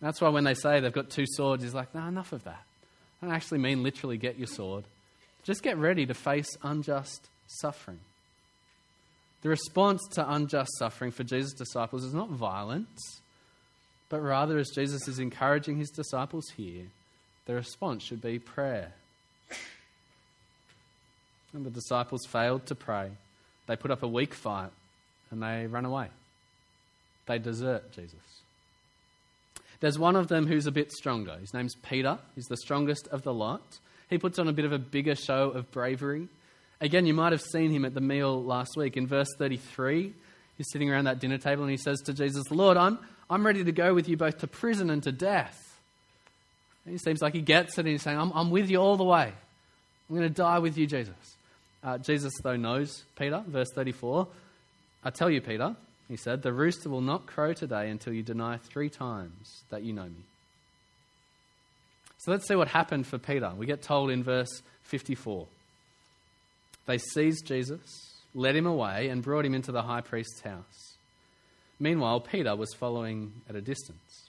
[0.00, 2.62] That's why when they say they've got two swords, he's like, no, enough of that.
[3.20, 4.84] I don't actually mean literally get your sword.
[5.42, 8.00] Just get ready to face unjust suffering.
[9.42, 13.20] The response to unjust suffering for Jesus' disciples is not violence,
[14.08, 16.86] but rather, as Jesus is encouraging his disciples here,
[17.46, 18.92] the response should be prayer.
[21.52, 23.10] And the disciples failed to pray.
[23.66, 24.70] They put up a weak fight
[25.30, 26.08] and they run away.
[27.26, 28.20] They desert Jesus.
[29.80, 31.36] There's one of them who's a bit stronger.
[31.40, 32.18] His name's Peter.
[32.34, 33.78] He's the strongest of the lot.
[34.10, 36.28] He puts on a bit of a bigger show of bravery.
[36.80, 38.96] Again, you might have seen him at the meal last week.
[38.96, 40.12] In verse 33,
[40.58, 43.64] he's sitting around that dinner table and he says to Jesus, Lord, I'm, I'm ready
[43.64, 45.78] to go with you both to prison and to death.
[46.84, 48.96] And he seems like he gets it and he's saying, I'm, I'm with you all
[48.96, 49.32] the way.
[50.08, 51.14] I'm going to die with you, Jesus.
[51.82, 53.42] Uh, Jesus, though, knows Peter.
[53.46, 54.26] Verse 34
[55.02, 55.76] I tell you, Peter,
[56.10, 59.92] he said, the rooster will not crow today until you deny three times that you
[59.92, 60.24] know me.
[62.18, 63.52] So let's see what happened for Peter.
[63.56, 65.46] We get told in verse 54.
[66.86, 67.80] They seized Jesus,
[68.34, 70.96] led him away, and brought him into the high priest's house.
[71.78, 74.28] Meanwhile, Peter was following at a distance.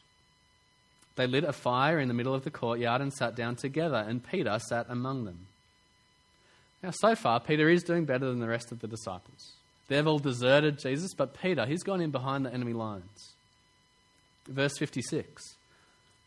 [1.15, 4.23] They lit a fire in the middle of the courtyard and sat down together, and
[4.23, 5.47] Peter sat among them.
[6.83, 9.53] Now, so far, Peter is doing better than the rest of the disciples.
[9.91, 13.33] They've all deserted Jesus, but Peter, he's gone in behind the enemy lines.
[14.47, 15.57] Verse 56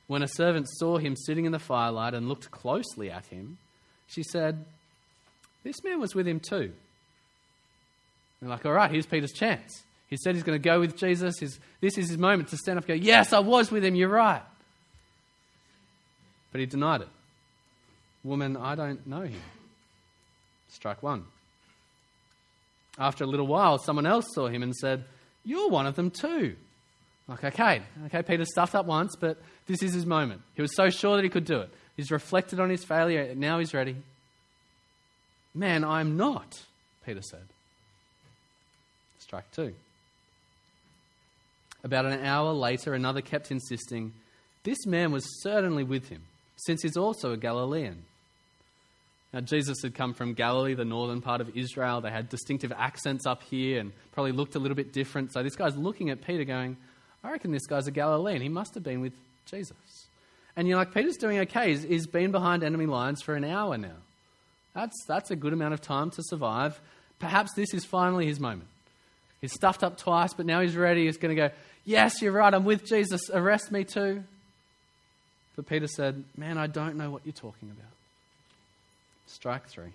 [0.07, 3.57] When a servant saw him sitting in the firelight and looked closely at him,
[4.07, 4.66] she said,
[5.62, 6.74] This man was with him too.
[8.38, 9.83] They're like, All right, here's Peter's chance.
[10.11, 11.38] He said he's going to go with Jesus.
[11.38, 13.94] His, this is his moment to stand up and go, Yes, I was with him,
[13.94, 14.42] you're right.
[16.53, 17.09] But he denied it.
[18.24, 19.40] Woman, I don't know him.
[20.68, 21.24] Strike one.
[22.99, 25.05] After a little while, someone else saw him and said,
[25.45, 26.57] You're one of them too.
[27.27, 30.43] Like, okay, okay, Peter stuffed up once, but this is his moment.
[30.55, 31.71] He was so sure that he could do it.
[31.97, 33.97] He's reflected on his failure, and now he's ready.
[35.55, 36.61] Man, I'm not,
[37.07, 37.47] Peter said.
[39.19, 39.75] Strike two.
[41.83, 44.13] About an hour later, another kept insisting,
[44.65, 46.23] This man was certainly with him,
[46.57, 48.05] since he's also a Galilean.
[49.35, 52.01] Now, Jesus had come from Galilee, the northern part of Israel.
[52.01, 55.33] They had distinctive accents up here and probably looked a little bit different.
[55.33, 56.77] So this guy's looking at Peter going,
[57.25, 58.40] I reckon this guy's a Galilean.
[58.40, 59.12] He must have been with
[59.47, 60.07] Jesus.
[60.55, 61.70] And you're like, Peter's doing okay.
[61.70, 63.97] He's, he's been behind enemy lines for an hour now.
[64.73, 66.81] That's, that's a good amount of time to survive.
[67.18, 68.68] Perhaps this is finally his moment.
[69.40, 71.07] He's stuffed up twice, but now he's ready.
[71.07, 71.51] He's going to go,
[71.85, 72.55] Yes, you're right.
[72.55, 73.29] I'm with Jesus.
[73.33, 74.23] Arrest me too.
[75.57, 77.90] But Peter said, Man, I don't know what you're talking about.
[79.27, 79.93] Strike three.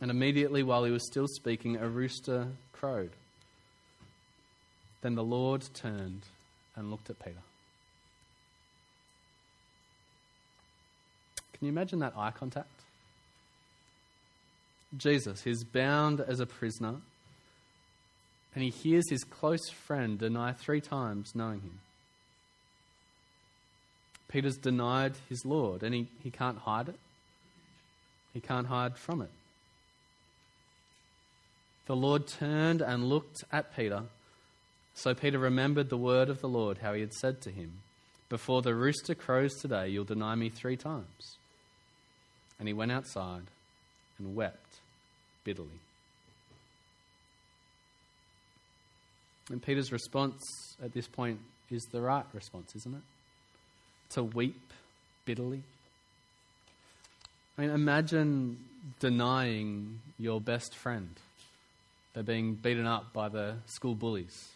[0.00, 3.12] And immediately while he was still speaking, a rooster crowed.
[5.02, 6.22] Then the Lord turned
[6.76, 7.42] and looked at Peter.
[11.52, 12.68] Can you imagine that eye contact?
[14.96, 16.96] Jesus, he's bound as a prisoner,
[18.54, 21.80] and he hears his close friend deny three times knowing him.
[24.28, 26.98] Peter's denied his Lord, and he, he can't hide it.
[28.34, 29.30] He can't hide from it.
[31.86, 34.02] The Lord turned and looked at Peter.
[34.94, 37.80] So Peter remembered the word of the Lord, how he had said to him,
[38.28, 41.36] Before the rooster crows today, you'll deny me three times.
[42.58, 43.42] And he went outside
[44.18, 44.80] and wept
[45.44, 45.80] bitterly.
[49.50, 50.42] And Peter's response
[50.82, 51.38] at this point
[51.70, 53.02] is the right response, isn't it?
[54.10, 54.72] To weep
[55.24, 55.62] bitterly.
[57.56, 58.58] I mean, imagine
[59.00, 61.10] denying your best friend.
[62.12, 64.48] They're being beaten up by the school bullies.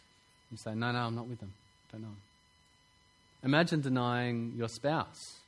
[0.50, 1.52] You say, No, no, I'm not with them.
[1.92, 2.16] Don't know.
[3.44, 5.40] Imagine denying your spouse,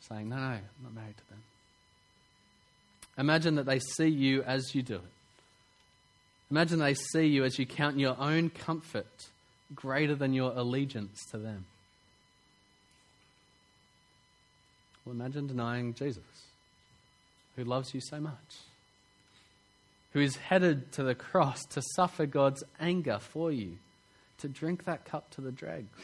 [0.00, 1.42] saying, No, no, I'm not married to them.
[3.18, 5.00] Imagine that they see you as you do it.
[6.50, 9.28] Imagine they see you as you count your own comfort
[9.74, 11.64] greater than your allegiance to them.
[15.04, 16.45] Well, imagine denying Jesus
[17.56, 18.56] who loves you so much,
[20.12, 23.78] who is headed to the cross to suffer God's anger for you,
[24.38, 25.98] to drink that cup to the dregs.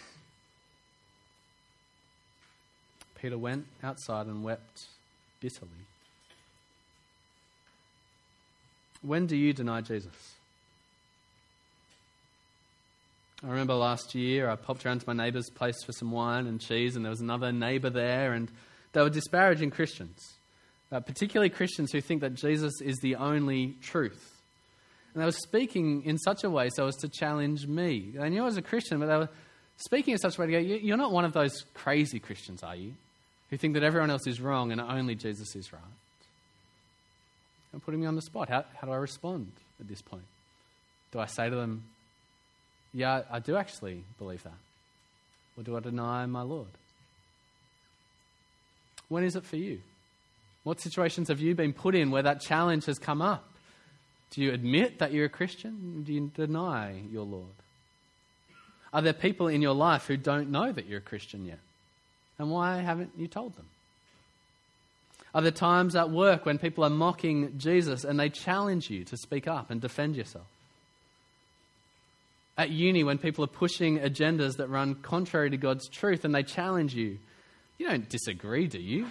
[3.20, 4.86] Peter went outside and wept
[5.40, 5.70] bitterly.
[9.02, 10.34] When do you deny Jesus?
[13.44, 16.60] I remember last year I popped around to my neighbour's place for some wine and
[16.60, 18.50] cheese, and there was another neighbour there, and
[18.92, 20.34] they were disparaging Christians
[20.92, 24.40] uh, particularly Christians who think that Jesus is the only truth.
[25.14, 28.12] And they were speaking in such a way so as to challenge me.
[28.14, 29.28] They knew I was a Christian, but they were
[29.76, 32.76] speaking in such a way to go, You're not one of those crazy Christians, are
[32.76, 32.92] you?
[33.52, 35.82] who think that everyone else is wrong and only Jesus is right.
[37.74, 38.48] And putting me on the spot.
[38.48, 40.24] How, how do I respond at this point?
[41.12, 41.84] Do I say to them,
[42.94, 44.56] Yeah, I do actually believe that?
[45.58, 46.70] Or do I deny my Lord?
[49.10, 49.80] When is it for you?
[50.64, 53.48] What situations have you been put in where that challenge has come up?
[54.30, 56.04] Do you admit that you're a Christian?
[56.04, 57.46] Do you deny your Lord?
[58.92, 61.58] Are there people in your life who don't know that you're a Christian yet?
[62.38, 63.66] And why haven't you told them?
[65.34, 69.16] Are there times at work when people are mocking Jesus and they challenge you to
[69.16, 70.46] speak up and defend yourself?
[72.58, 76.42] At uni, when people are pushing agendas that run contrary to God's truth and they
[76.42, 77.18] challenge you,
[77.78, 79.06] you don't disagree, do you?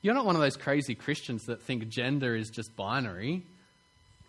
[0.00, 3.42] You're not one of those crazy Christians that think gender is just binary.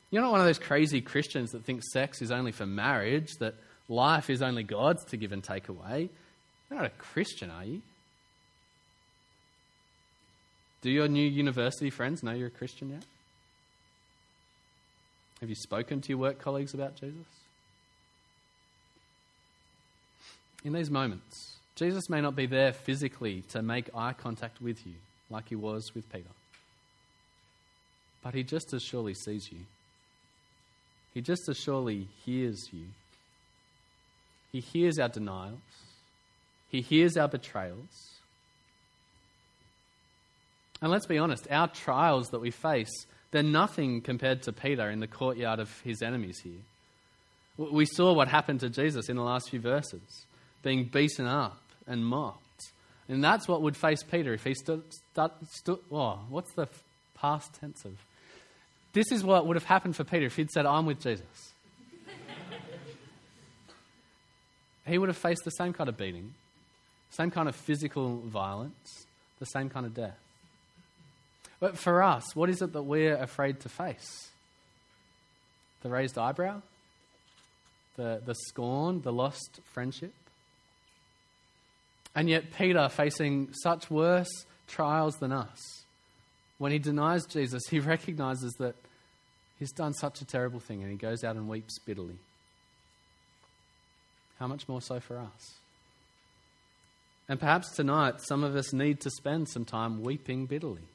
[0.09, 3.55] You're not one of those crazy Christians that think sex is only for marriage, that
[3.88, 6.09] life is only God's to give and take away.
[6.70, 7.82] You're not a Christian, are you?
[10.82, 13.03] Do your new university friends know you're a Christian yet?
[15.41, 17.26] Have you spoken to your work colleagues about Jesus?
[20.63, 24.95] In these moments, Jesus may not be there physically to make eye contact with you
[25.30, 26.30] like he was with Peter,
[28.23, 29.59] but he just as surely sees you.
[31.13, 32.86] He just as surely hears you.
[34.51, 35.59] He hears our denials,
[36.69, 38.19] He hears our betrayals.
[40.82, 45.01] And let's be honest, our trials that we face, they're nothing compared to Peter in
[45.01, 46.61] the courtyard of his enemies here.
[47.57, 50.25] We saw what happened to Jesus in the last few verses
[50.63, 52.43] being beaten up and mocked.
[53.10, 54.84] And that's what would face Peter if he stood.
[55.51, 56.68] stood oh, what's the
[57.16, 57.97] past tense of?
[58.93, 61.51] This is what would have happened for Peter if he'd said, I'm with Jesus.
[64.86, 66.34] he would have faced the same kind of beating,
[67.10, 69.05] same kind of physical violence,
[69.39, 70.18] the same kind of death.
[71.60, 74.30] But for us, what is it that we're afraid to face?
[75.82, 76.62] The raised eyebrow?
[77.95, 79.01] The, the scorn?
[79.01, 80.14] The lost friendship?
[82.20, 85.86] And yet, Peter, facing such worse trials than us,
[86.57, 88.76] when he denies Jesus, he recognizes that
[89.57, 92.17] he's done such a terrible thing and he goes out and weeps bitterly.
[94.38, 95.53] How much more so for us?
[97.30, 100.89] And perhaps tonight, some of us need to spend some time weeping bitterly.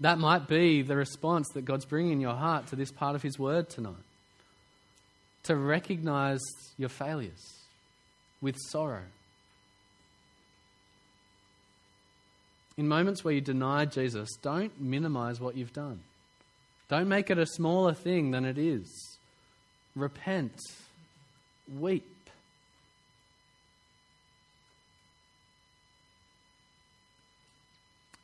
[0.00, 3.22] That might be the response that God's bringing in your heart to this part of
[3.22, 3.94] His Word tonight.
[5.44, 6.42] To recognize
[6.76, 7.62] your failures
[8.42, 9.04] with sorrow.
[12.76, 16.00] In moments where you deny Jesus, don't minimize what you've done.
[16.88, 19.18] Don't make it a smaller thing than it is.
[19.94, 20.60] Repent.
[21.78, 22.04] Weep.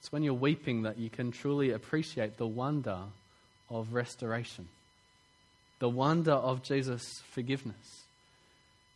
[0.00, 2.98] It's when you're weeping that you can truly appreciate the wonder
[3.70, 4.68] of restoration,
[5.78, 8.02] the wonder of Jesus' forgiveness.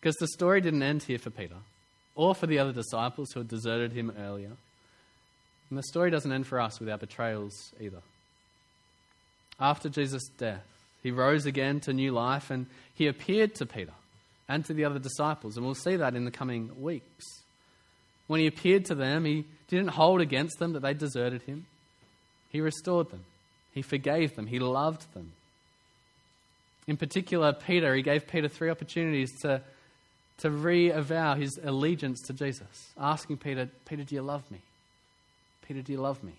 [0.01, 1.57] Because the story didn't end here for Peter
[2.15, 4.53] or for the other disciples who had deserted him earlier.
[5.71, 8.03] And the story doesn't end for us with our betrayals either.
[9.59, 10.65] After Jesus' death,
[11.03, 13.93] he rose again to new life and he appeared to Peter
[14.49, 15.57] and to the other disciples.
[15.57, 17.25] And we'll see that in the coming weeks.
[18.27, 21.67] When he appeared to them, he didn't hold against them that they deserted him.
[22.51, 23.25] He restored them,
[23.73, 25.33] he forgave them, he loved them.
[26.87, 29.61] In particular, Peter, he gave Peter three opportunities to,
[30.39, 34.61] to re avow his allegiance to Jesus, asking Peter, Peter, do you love me?
[35.67, 36.33] Peter, do you love me?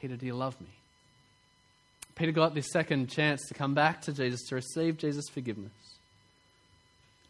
[0.00, 0.68] Peter, do you love me?
[2.14, 5.72] Peter got this second chance to come back to Jesus, to receive Jesus' forgiveness.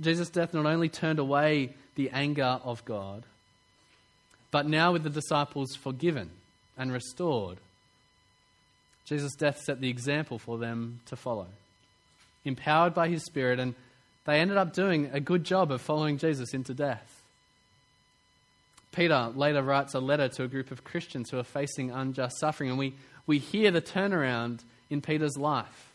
[0.01, 3.25] Jesus' death not only turned away the anger of God,
[4.51, 6.31] but now, with the disciples forgiven
[6.79, 7.59] and restored,
[9.05, 11.49] Jesus' death set the example for them to follow.
[12.45, 13.75] Empowered by his Spirit, and
[14.25, 17.16] they ended up doing a good job of following Jesus into death.
[18.97, 22.71] Peter later writes a letter to a group of Christians who are facing unjust suffering,
[22.71, 22.95] and we,
[23.27, 25.93] we hear the turnaround in Peter's life.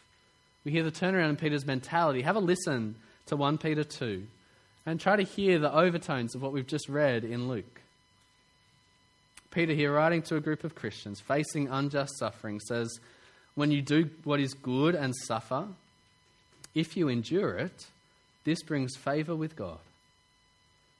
[0.64, 2.22] We hear the turnaround in Peter's mentality.
[2.22, 2.94] Have a listen
[3.26, 4.28] to 1 Peter 2
[4.86, 7.82] and try to hear the overtones of what we've just read in Luke.
[9.50, 13.00] Peter, here writing to a group of Christians facing unjust suffering, says,
[13.56, 15.68] When you do what is good and suffer,
[16.76, 17.88] if you endure it,
[18.44, 19.80] this brings favor with God.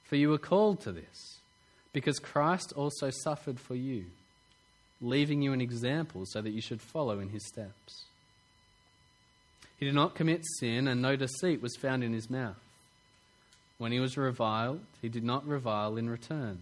[0.02, 1.31] For you were called to this,
[1.92, 4.06] because Christ also suffered for you,
[5.00, 8.04] leaving you an example so that you should follow in his steps.
[9.78, 12.56] He did not commit sin, and no deceit was found in his mouth.
[13.78, 16.58] When he was reviled, he did not revile in return.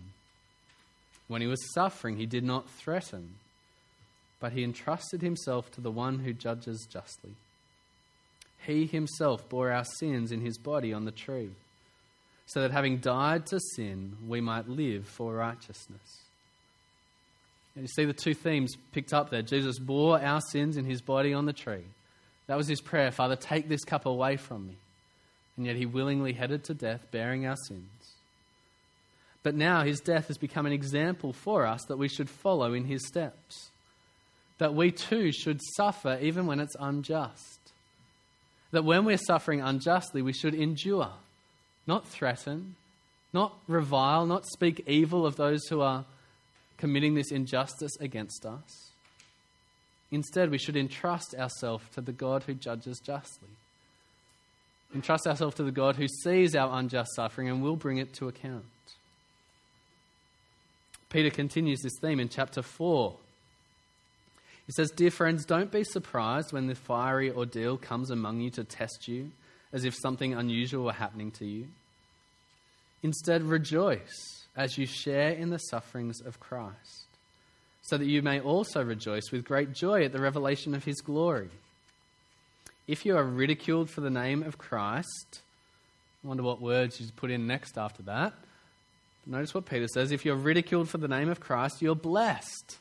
[1.29, 3.35] When he was suffering, he did not threaten,
[4.41, 7.33] but he entrusted himself to the one who judges justly.
[8.67, 11.51] He himself bore our sins in his body on the tree,
[12.51, 16.21] so that having died to sin, we might live for righteousness.
[17.77, 19.43] And you see the two themes picked up there.
[19.43, 21.85] Jesus bore our sins in his body on the tree.
[22.49, 24.75] That was his prayer Father, take this cup away from me.
[25.57, 27.85] And yet he willingly headed to death, bearing our sins.
[29.45, 32.85] But now his death has become an example for us that we should follow in
[32.85, 33.71] his steps.
[34.59, 37.61] That we too should suffer even when it's unjust.
[38.73, 41.13] That when we're suffering unjustly, we should endure,
[41.87, 42.77] not threaten,
[43.33, 46.05] not revile, not speak evil of those who are
[46.77, 48.91] committing this injustice against us.
[50.11, 53.49] Instead, we should entrust ourselves to the God who judges justly.
[54.95, 58.27] Entrust ourselves to the God who sees our unjust suffering and will bring it to
[58.27, 58.65] account.
[61.11, 63.15] Peter continues this theme in chapter 4.
[64.67, 68.65] He says, Dear friends, don't be surprised when the fiery ordeal comes among you to
[68.65, 69.31] test you,
[69.73, 71.69] as if something unusual were happening to you.
[73.03, 77.07] Instead, rejoice as you share in the sufferings of Christ,
[77.83, 81.51] so that you may also rejoice with great joy at the revelation of his glory.
[82.87, 85.41] If you are ridiculed for the name of Christ,
[86.23, 88.35] I wonder what words you put in next after that.
[89.27, 92.79] Notice what Peter says if you're ridiculed for the name of Christ, you're blessed.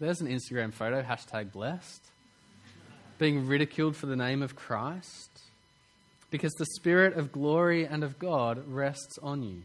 [0.00, 2.02] There's an Instagram photo, hashtag blessed.
[3.22, 5.30] Being ridiculed for the name of Christ.
[6.32, 9.62] Because the Spirit of glory and of God rests on you.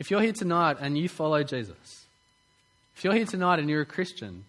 [0.00, 2.06] If you're here tonight and you follow Jesus,
[2.96, 4.42] if you're here tonight and you're a Christian,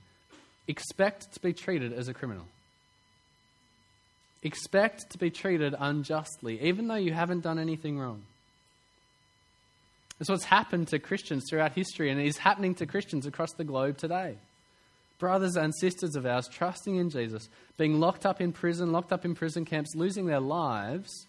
[0.67, 2.45] expect to be treated as a criminal.
[4.41, 8.23] Expect to be treated unjustly, even though you haven't done anything wrong.
[10.19, 13.99] It's what's happened to Christians throughout history and is happening to Christians across the globe
[13.99, 14.37] today.
[15.23, 17.47] Brothers and sisters of ours trusting in Jesus,
[17.77, 21.27] being locked up in prison, locked up in prison camps, losing their lives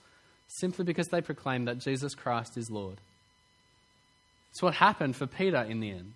[0.49, 2.97] simply because they proclaim that Jesus Christ is Lord.
[4.51, 6.14] It's what happened for Peter in the end.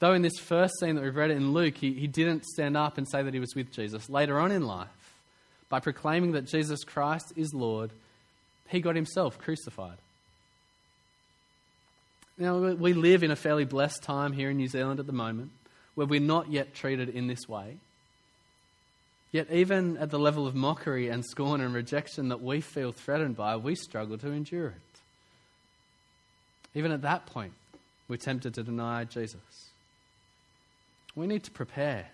[0.00, 2.98] Though in this first scene that we've read in Luke, he, he didn't stand up
[2.98, 4.10] and say that he was with Jesus.
[4.10, 4.88] Later on in life,
[5.68, 7.92] by proclaiming that Jesus Christ is Lord,
[8.66, 9.98] he got himself crucified.
[12.36, 15.52] Now, we live in a fairly blessed time here in New Zealand at the moment
[16.00, 17.76] where we're not yet treated in this way.
[19.32, 23.36] Yet, even at the level of mockery and scorn and rejection that we feel threatened
[23.36, 25.00] by, we struggle to endure it.
[26.74, 27.52] Even at that point,
[28.08, 29.68] we're tempted to deny Jesus.
[31.14, 32.06] We need to prepare.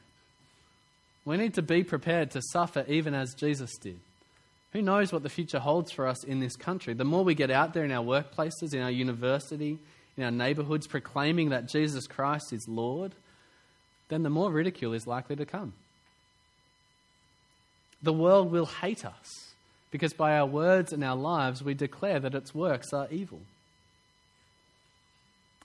[1.25, 4.01] We need to be prepared to suffer even as Jesus did.
[4.73, 6.93] Who knows what the future holds for us in this country?
[6.93, 9.79] The more we get out there in our workplaces, in our university,
[10.17, 13.15] in our neighborhoods proclaiming that Jesus Christ is Lord,
[14.09, 15.73] then the more ridicule is likely to come.
[18.03, 19.55] The world will hate us
[19.91, 23.41] because by our words and our lives we declare that its works are evil.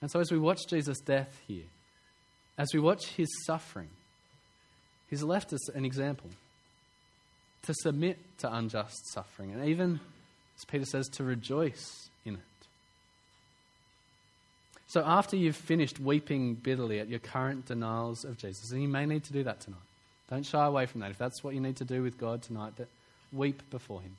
[0.01, 1.65] And so, as we watch Jesus' death here,
[2.57, 3.89] as we watch his suffering,
[5.09, 6.29] he's left us an example
[7.63, 9.99] to submit to unjust suffering, and even,
[10.57, 12.09] as Peter says, to rejoice.
[14.91, 19.05] So, after you've finished weeping bitterly at your current denials of Jesus, and you may
[19.05, 19.79] need to do that tonight,
[20.29, 21.11] don't shy away from that.
[21.11, 22.89] If that's what you need to do with God tonight, that
[23.31, 24.17] weep before Him.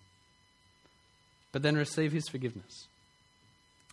[1.53, 2.87] But then receive His forgiveness.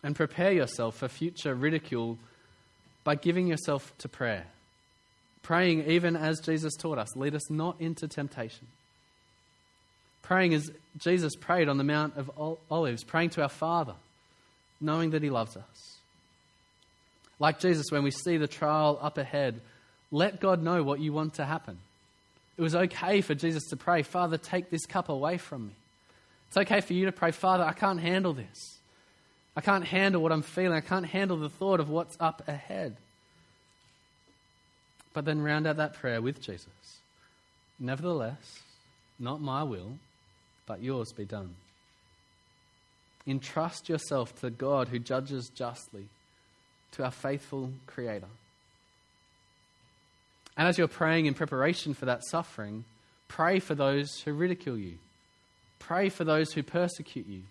[0.02, 2.16] And prepare yourself for future ridicule
[3.04, 4.46] by giving yourself to prayer.
[5.42, 8.68] Praying, even as Jesus taught us, lead us not into temptation.
[10.22, 13.96] Praying as Jesus prayed on the Mount of Olives, praying to our Father,
[14.80, 15.99] knowing that He loves us.
[17.40, 19.60] Like Jesus, when we see the trial up ahead,
[20.12, 21.78] let God know what you want to happen.
[22.56, 25.72] It was okay for Jesus to pray, Father, take this cup away from me.
[26.48, 28.78] It's okay for you to pray, Father, I can't handle this.
[29.56, 30.76] I can't handle what I'm feeling.
[30.76, 32.96] I can't handle the thought of what's up ahead.
[35.14, 36.68] But then round out that prayer with Jesus.
[37.78, 38.60] Nevertheless,
[39.18, 39.98] not my will,
[40.66, 41.54] but yours be done.
[43.26, 46.08] Entrust yourself to God who judges justly
[46.92, 48.26] to our faithful Creator.
[50.56, 52.84] And as you're praying in preparation for that suffering,
[53.28, 54.98] pray for those who ridicule you,
[55.78, 57.42] pray for those who persecute you.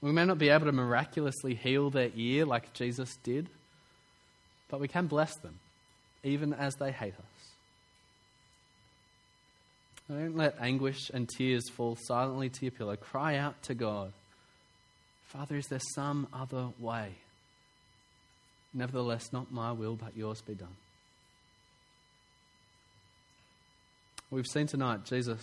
[0.00, 3.48] We may not be able to miraculously heal their ear like Jesus did,
[4.70, 5.58] but we can bless them,
[6.22, 7.24] even as they hate us.
[10.08, 12.96] Don't let anguish and tears fall silently to your pillow.
[12.96, 14.12] Cry out to God
[15.28, 17.12] Father, is there some other way?
[18.72, 20.76] Nevertheless, not my will, but yours be done.
[24.30, 25.42] We've seen tonight Jesus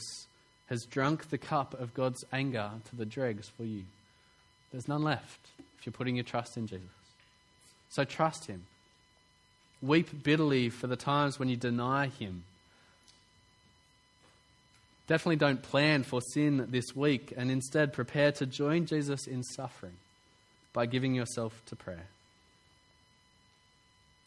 [0.67, 3.83] has drunk the cup of God's anger to the dregs for you.
[4.71, 5.39] There's none left
[5.77, 6.88] if you're putting your trust in Jesus.
[7.89, 8.65] So trust Him.
[9.81, 12.43] Weep bitterly for the times when you deny Him.
[15.08, 19.97] Definitely don't plan for sin this week and instead prepare to join Jesus in suffering
[20.74, 22.08] by giving yourself to prayer.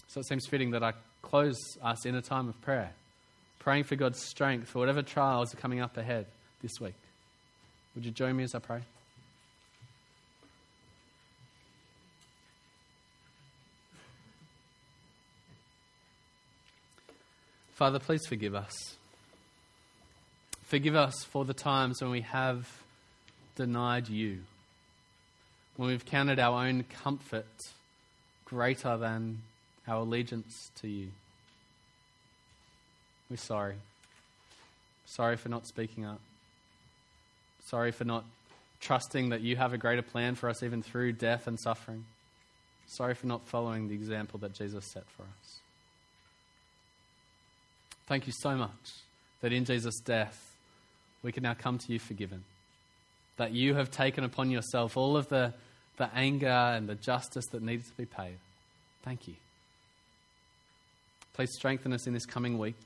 [0.06, 2.92] So it seems fitting that I close us in a time of prayer,
[3.58, 6.26] praying for God's strength for whatever trials are coming up ahead
[6.62, 6.94] this week.
[7.94, 8.80] Would you join me as I pray?
[17.74, 18.96] Father, please forgive us.
[20.68, 22.68] Forgive us for the times when we have
[23.56, 24.40] denied you,
[25.78, 27.46] when we've counted our own comfort
[28.44, 29.38] greater than
[29.86, 31.08] our allegiance to you.
[33.30, 33.76] We're sorry.
[35.06, 36.20] Sorry for not speaking up.
[37.64, 38.26] Sorry for not
[38.82, 42.04] trusting that you have a greater plan for us even through death and suffering.
[42.86, 45.60] Sorry for not following the example that Jesus set for us.
[48.06, 48.92] Thank you so much
[49.40, 50.47] that in Jesus' death,
[51.22, 52.44] we can now come to you forgiven.
[53.36, 55.54] That you have taken upon yourself all of the,
[55.96, 58.38] the anger and the justice that needs to be paid.
[59.02, 59.34] Thank you.
[61.34, 62.76] Please strengthen us in this coming week.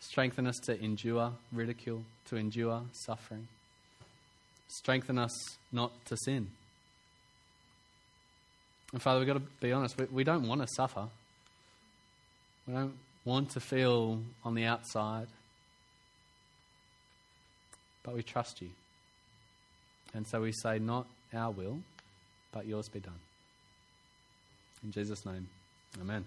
[0.00, 3.48] Strengthen us to endure ridicule, to endure suffering.
[4.68, 5.32] Strengthen us
[5.72, 6.48] not to sin.
[8.92, 11.06] And Father, we've got to be honest, we, we don't want to suffer.
[12.66, 15.28] We don't want to feel on the outside.
[18.06, 18.70] But we trust you.
[20.14, 21.80] And so we say, Not our will,
[22.52, 23.18] but yours be done.
[24.84, 25.48] In Jesus' name,
[26.00, 26.24] amen.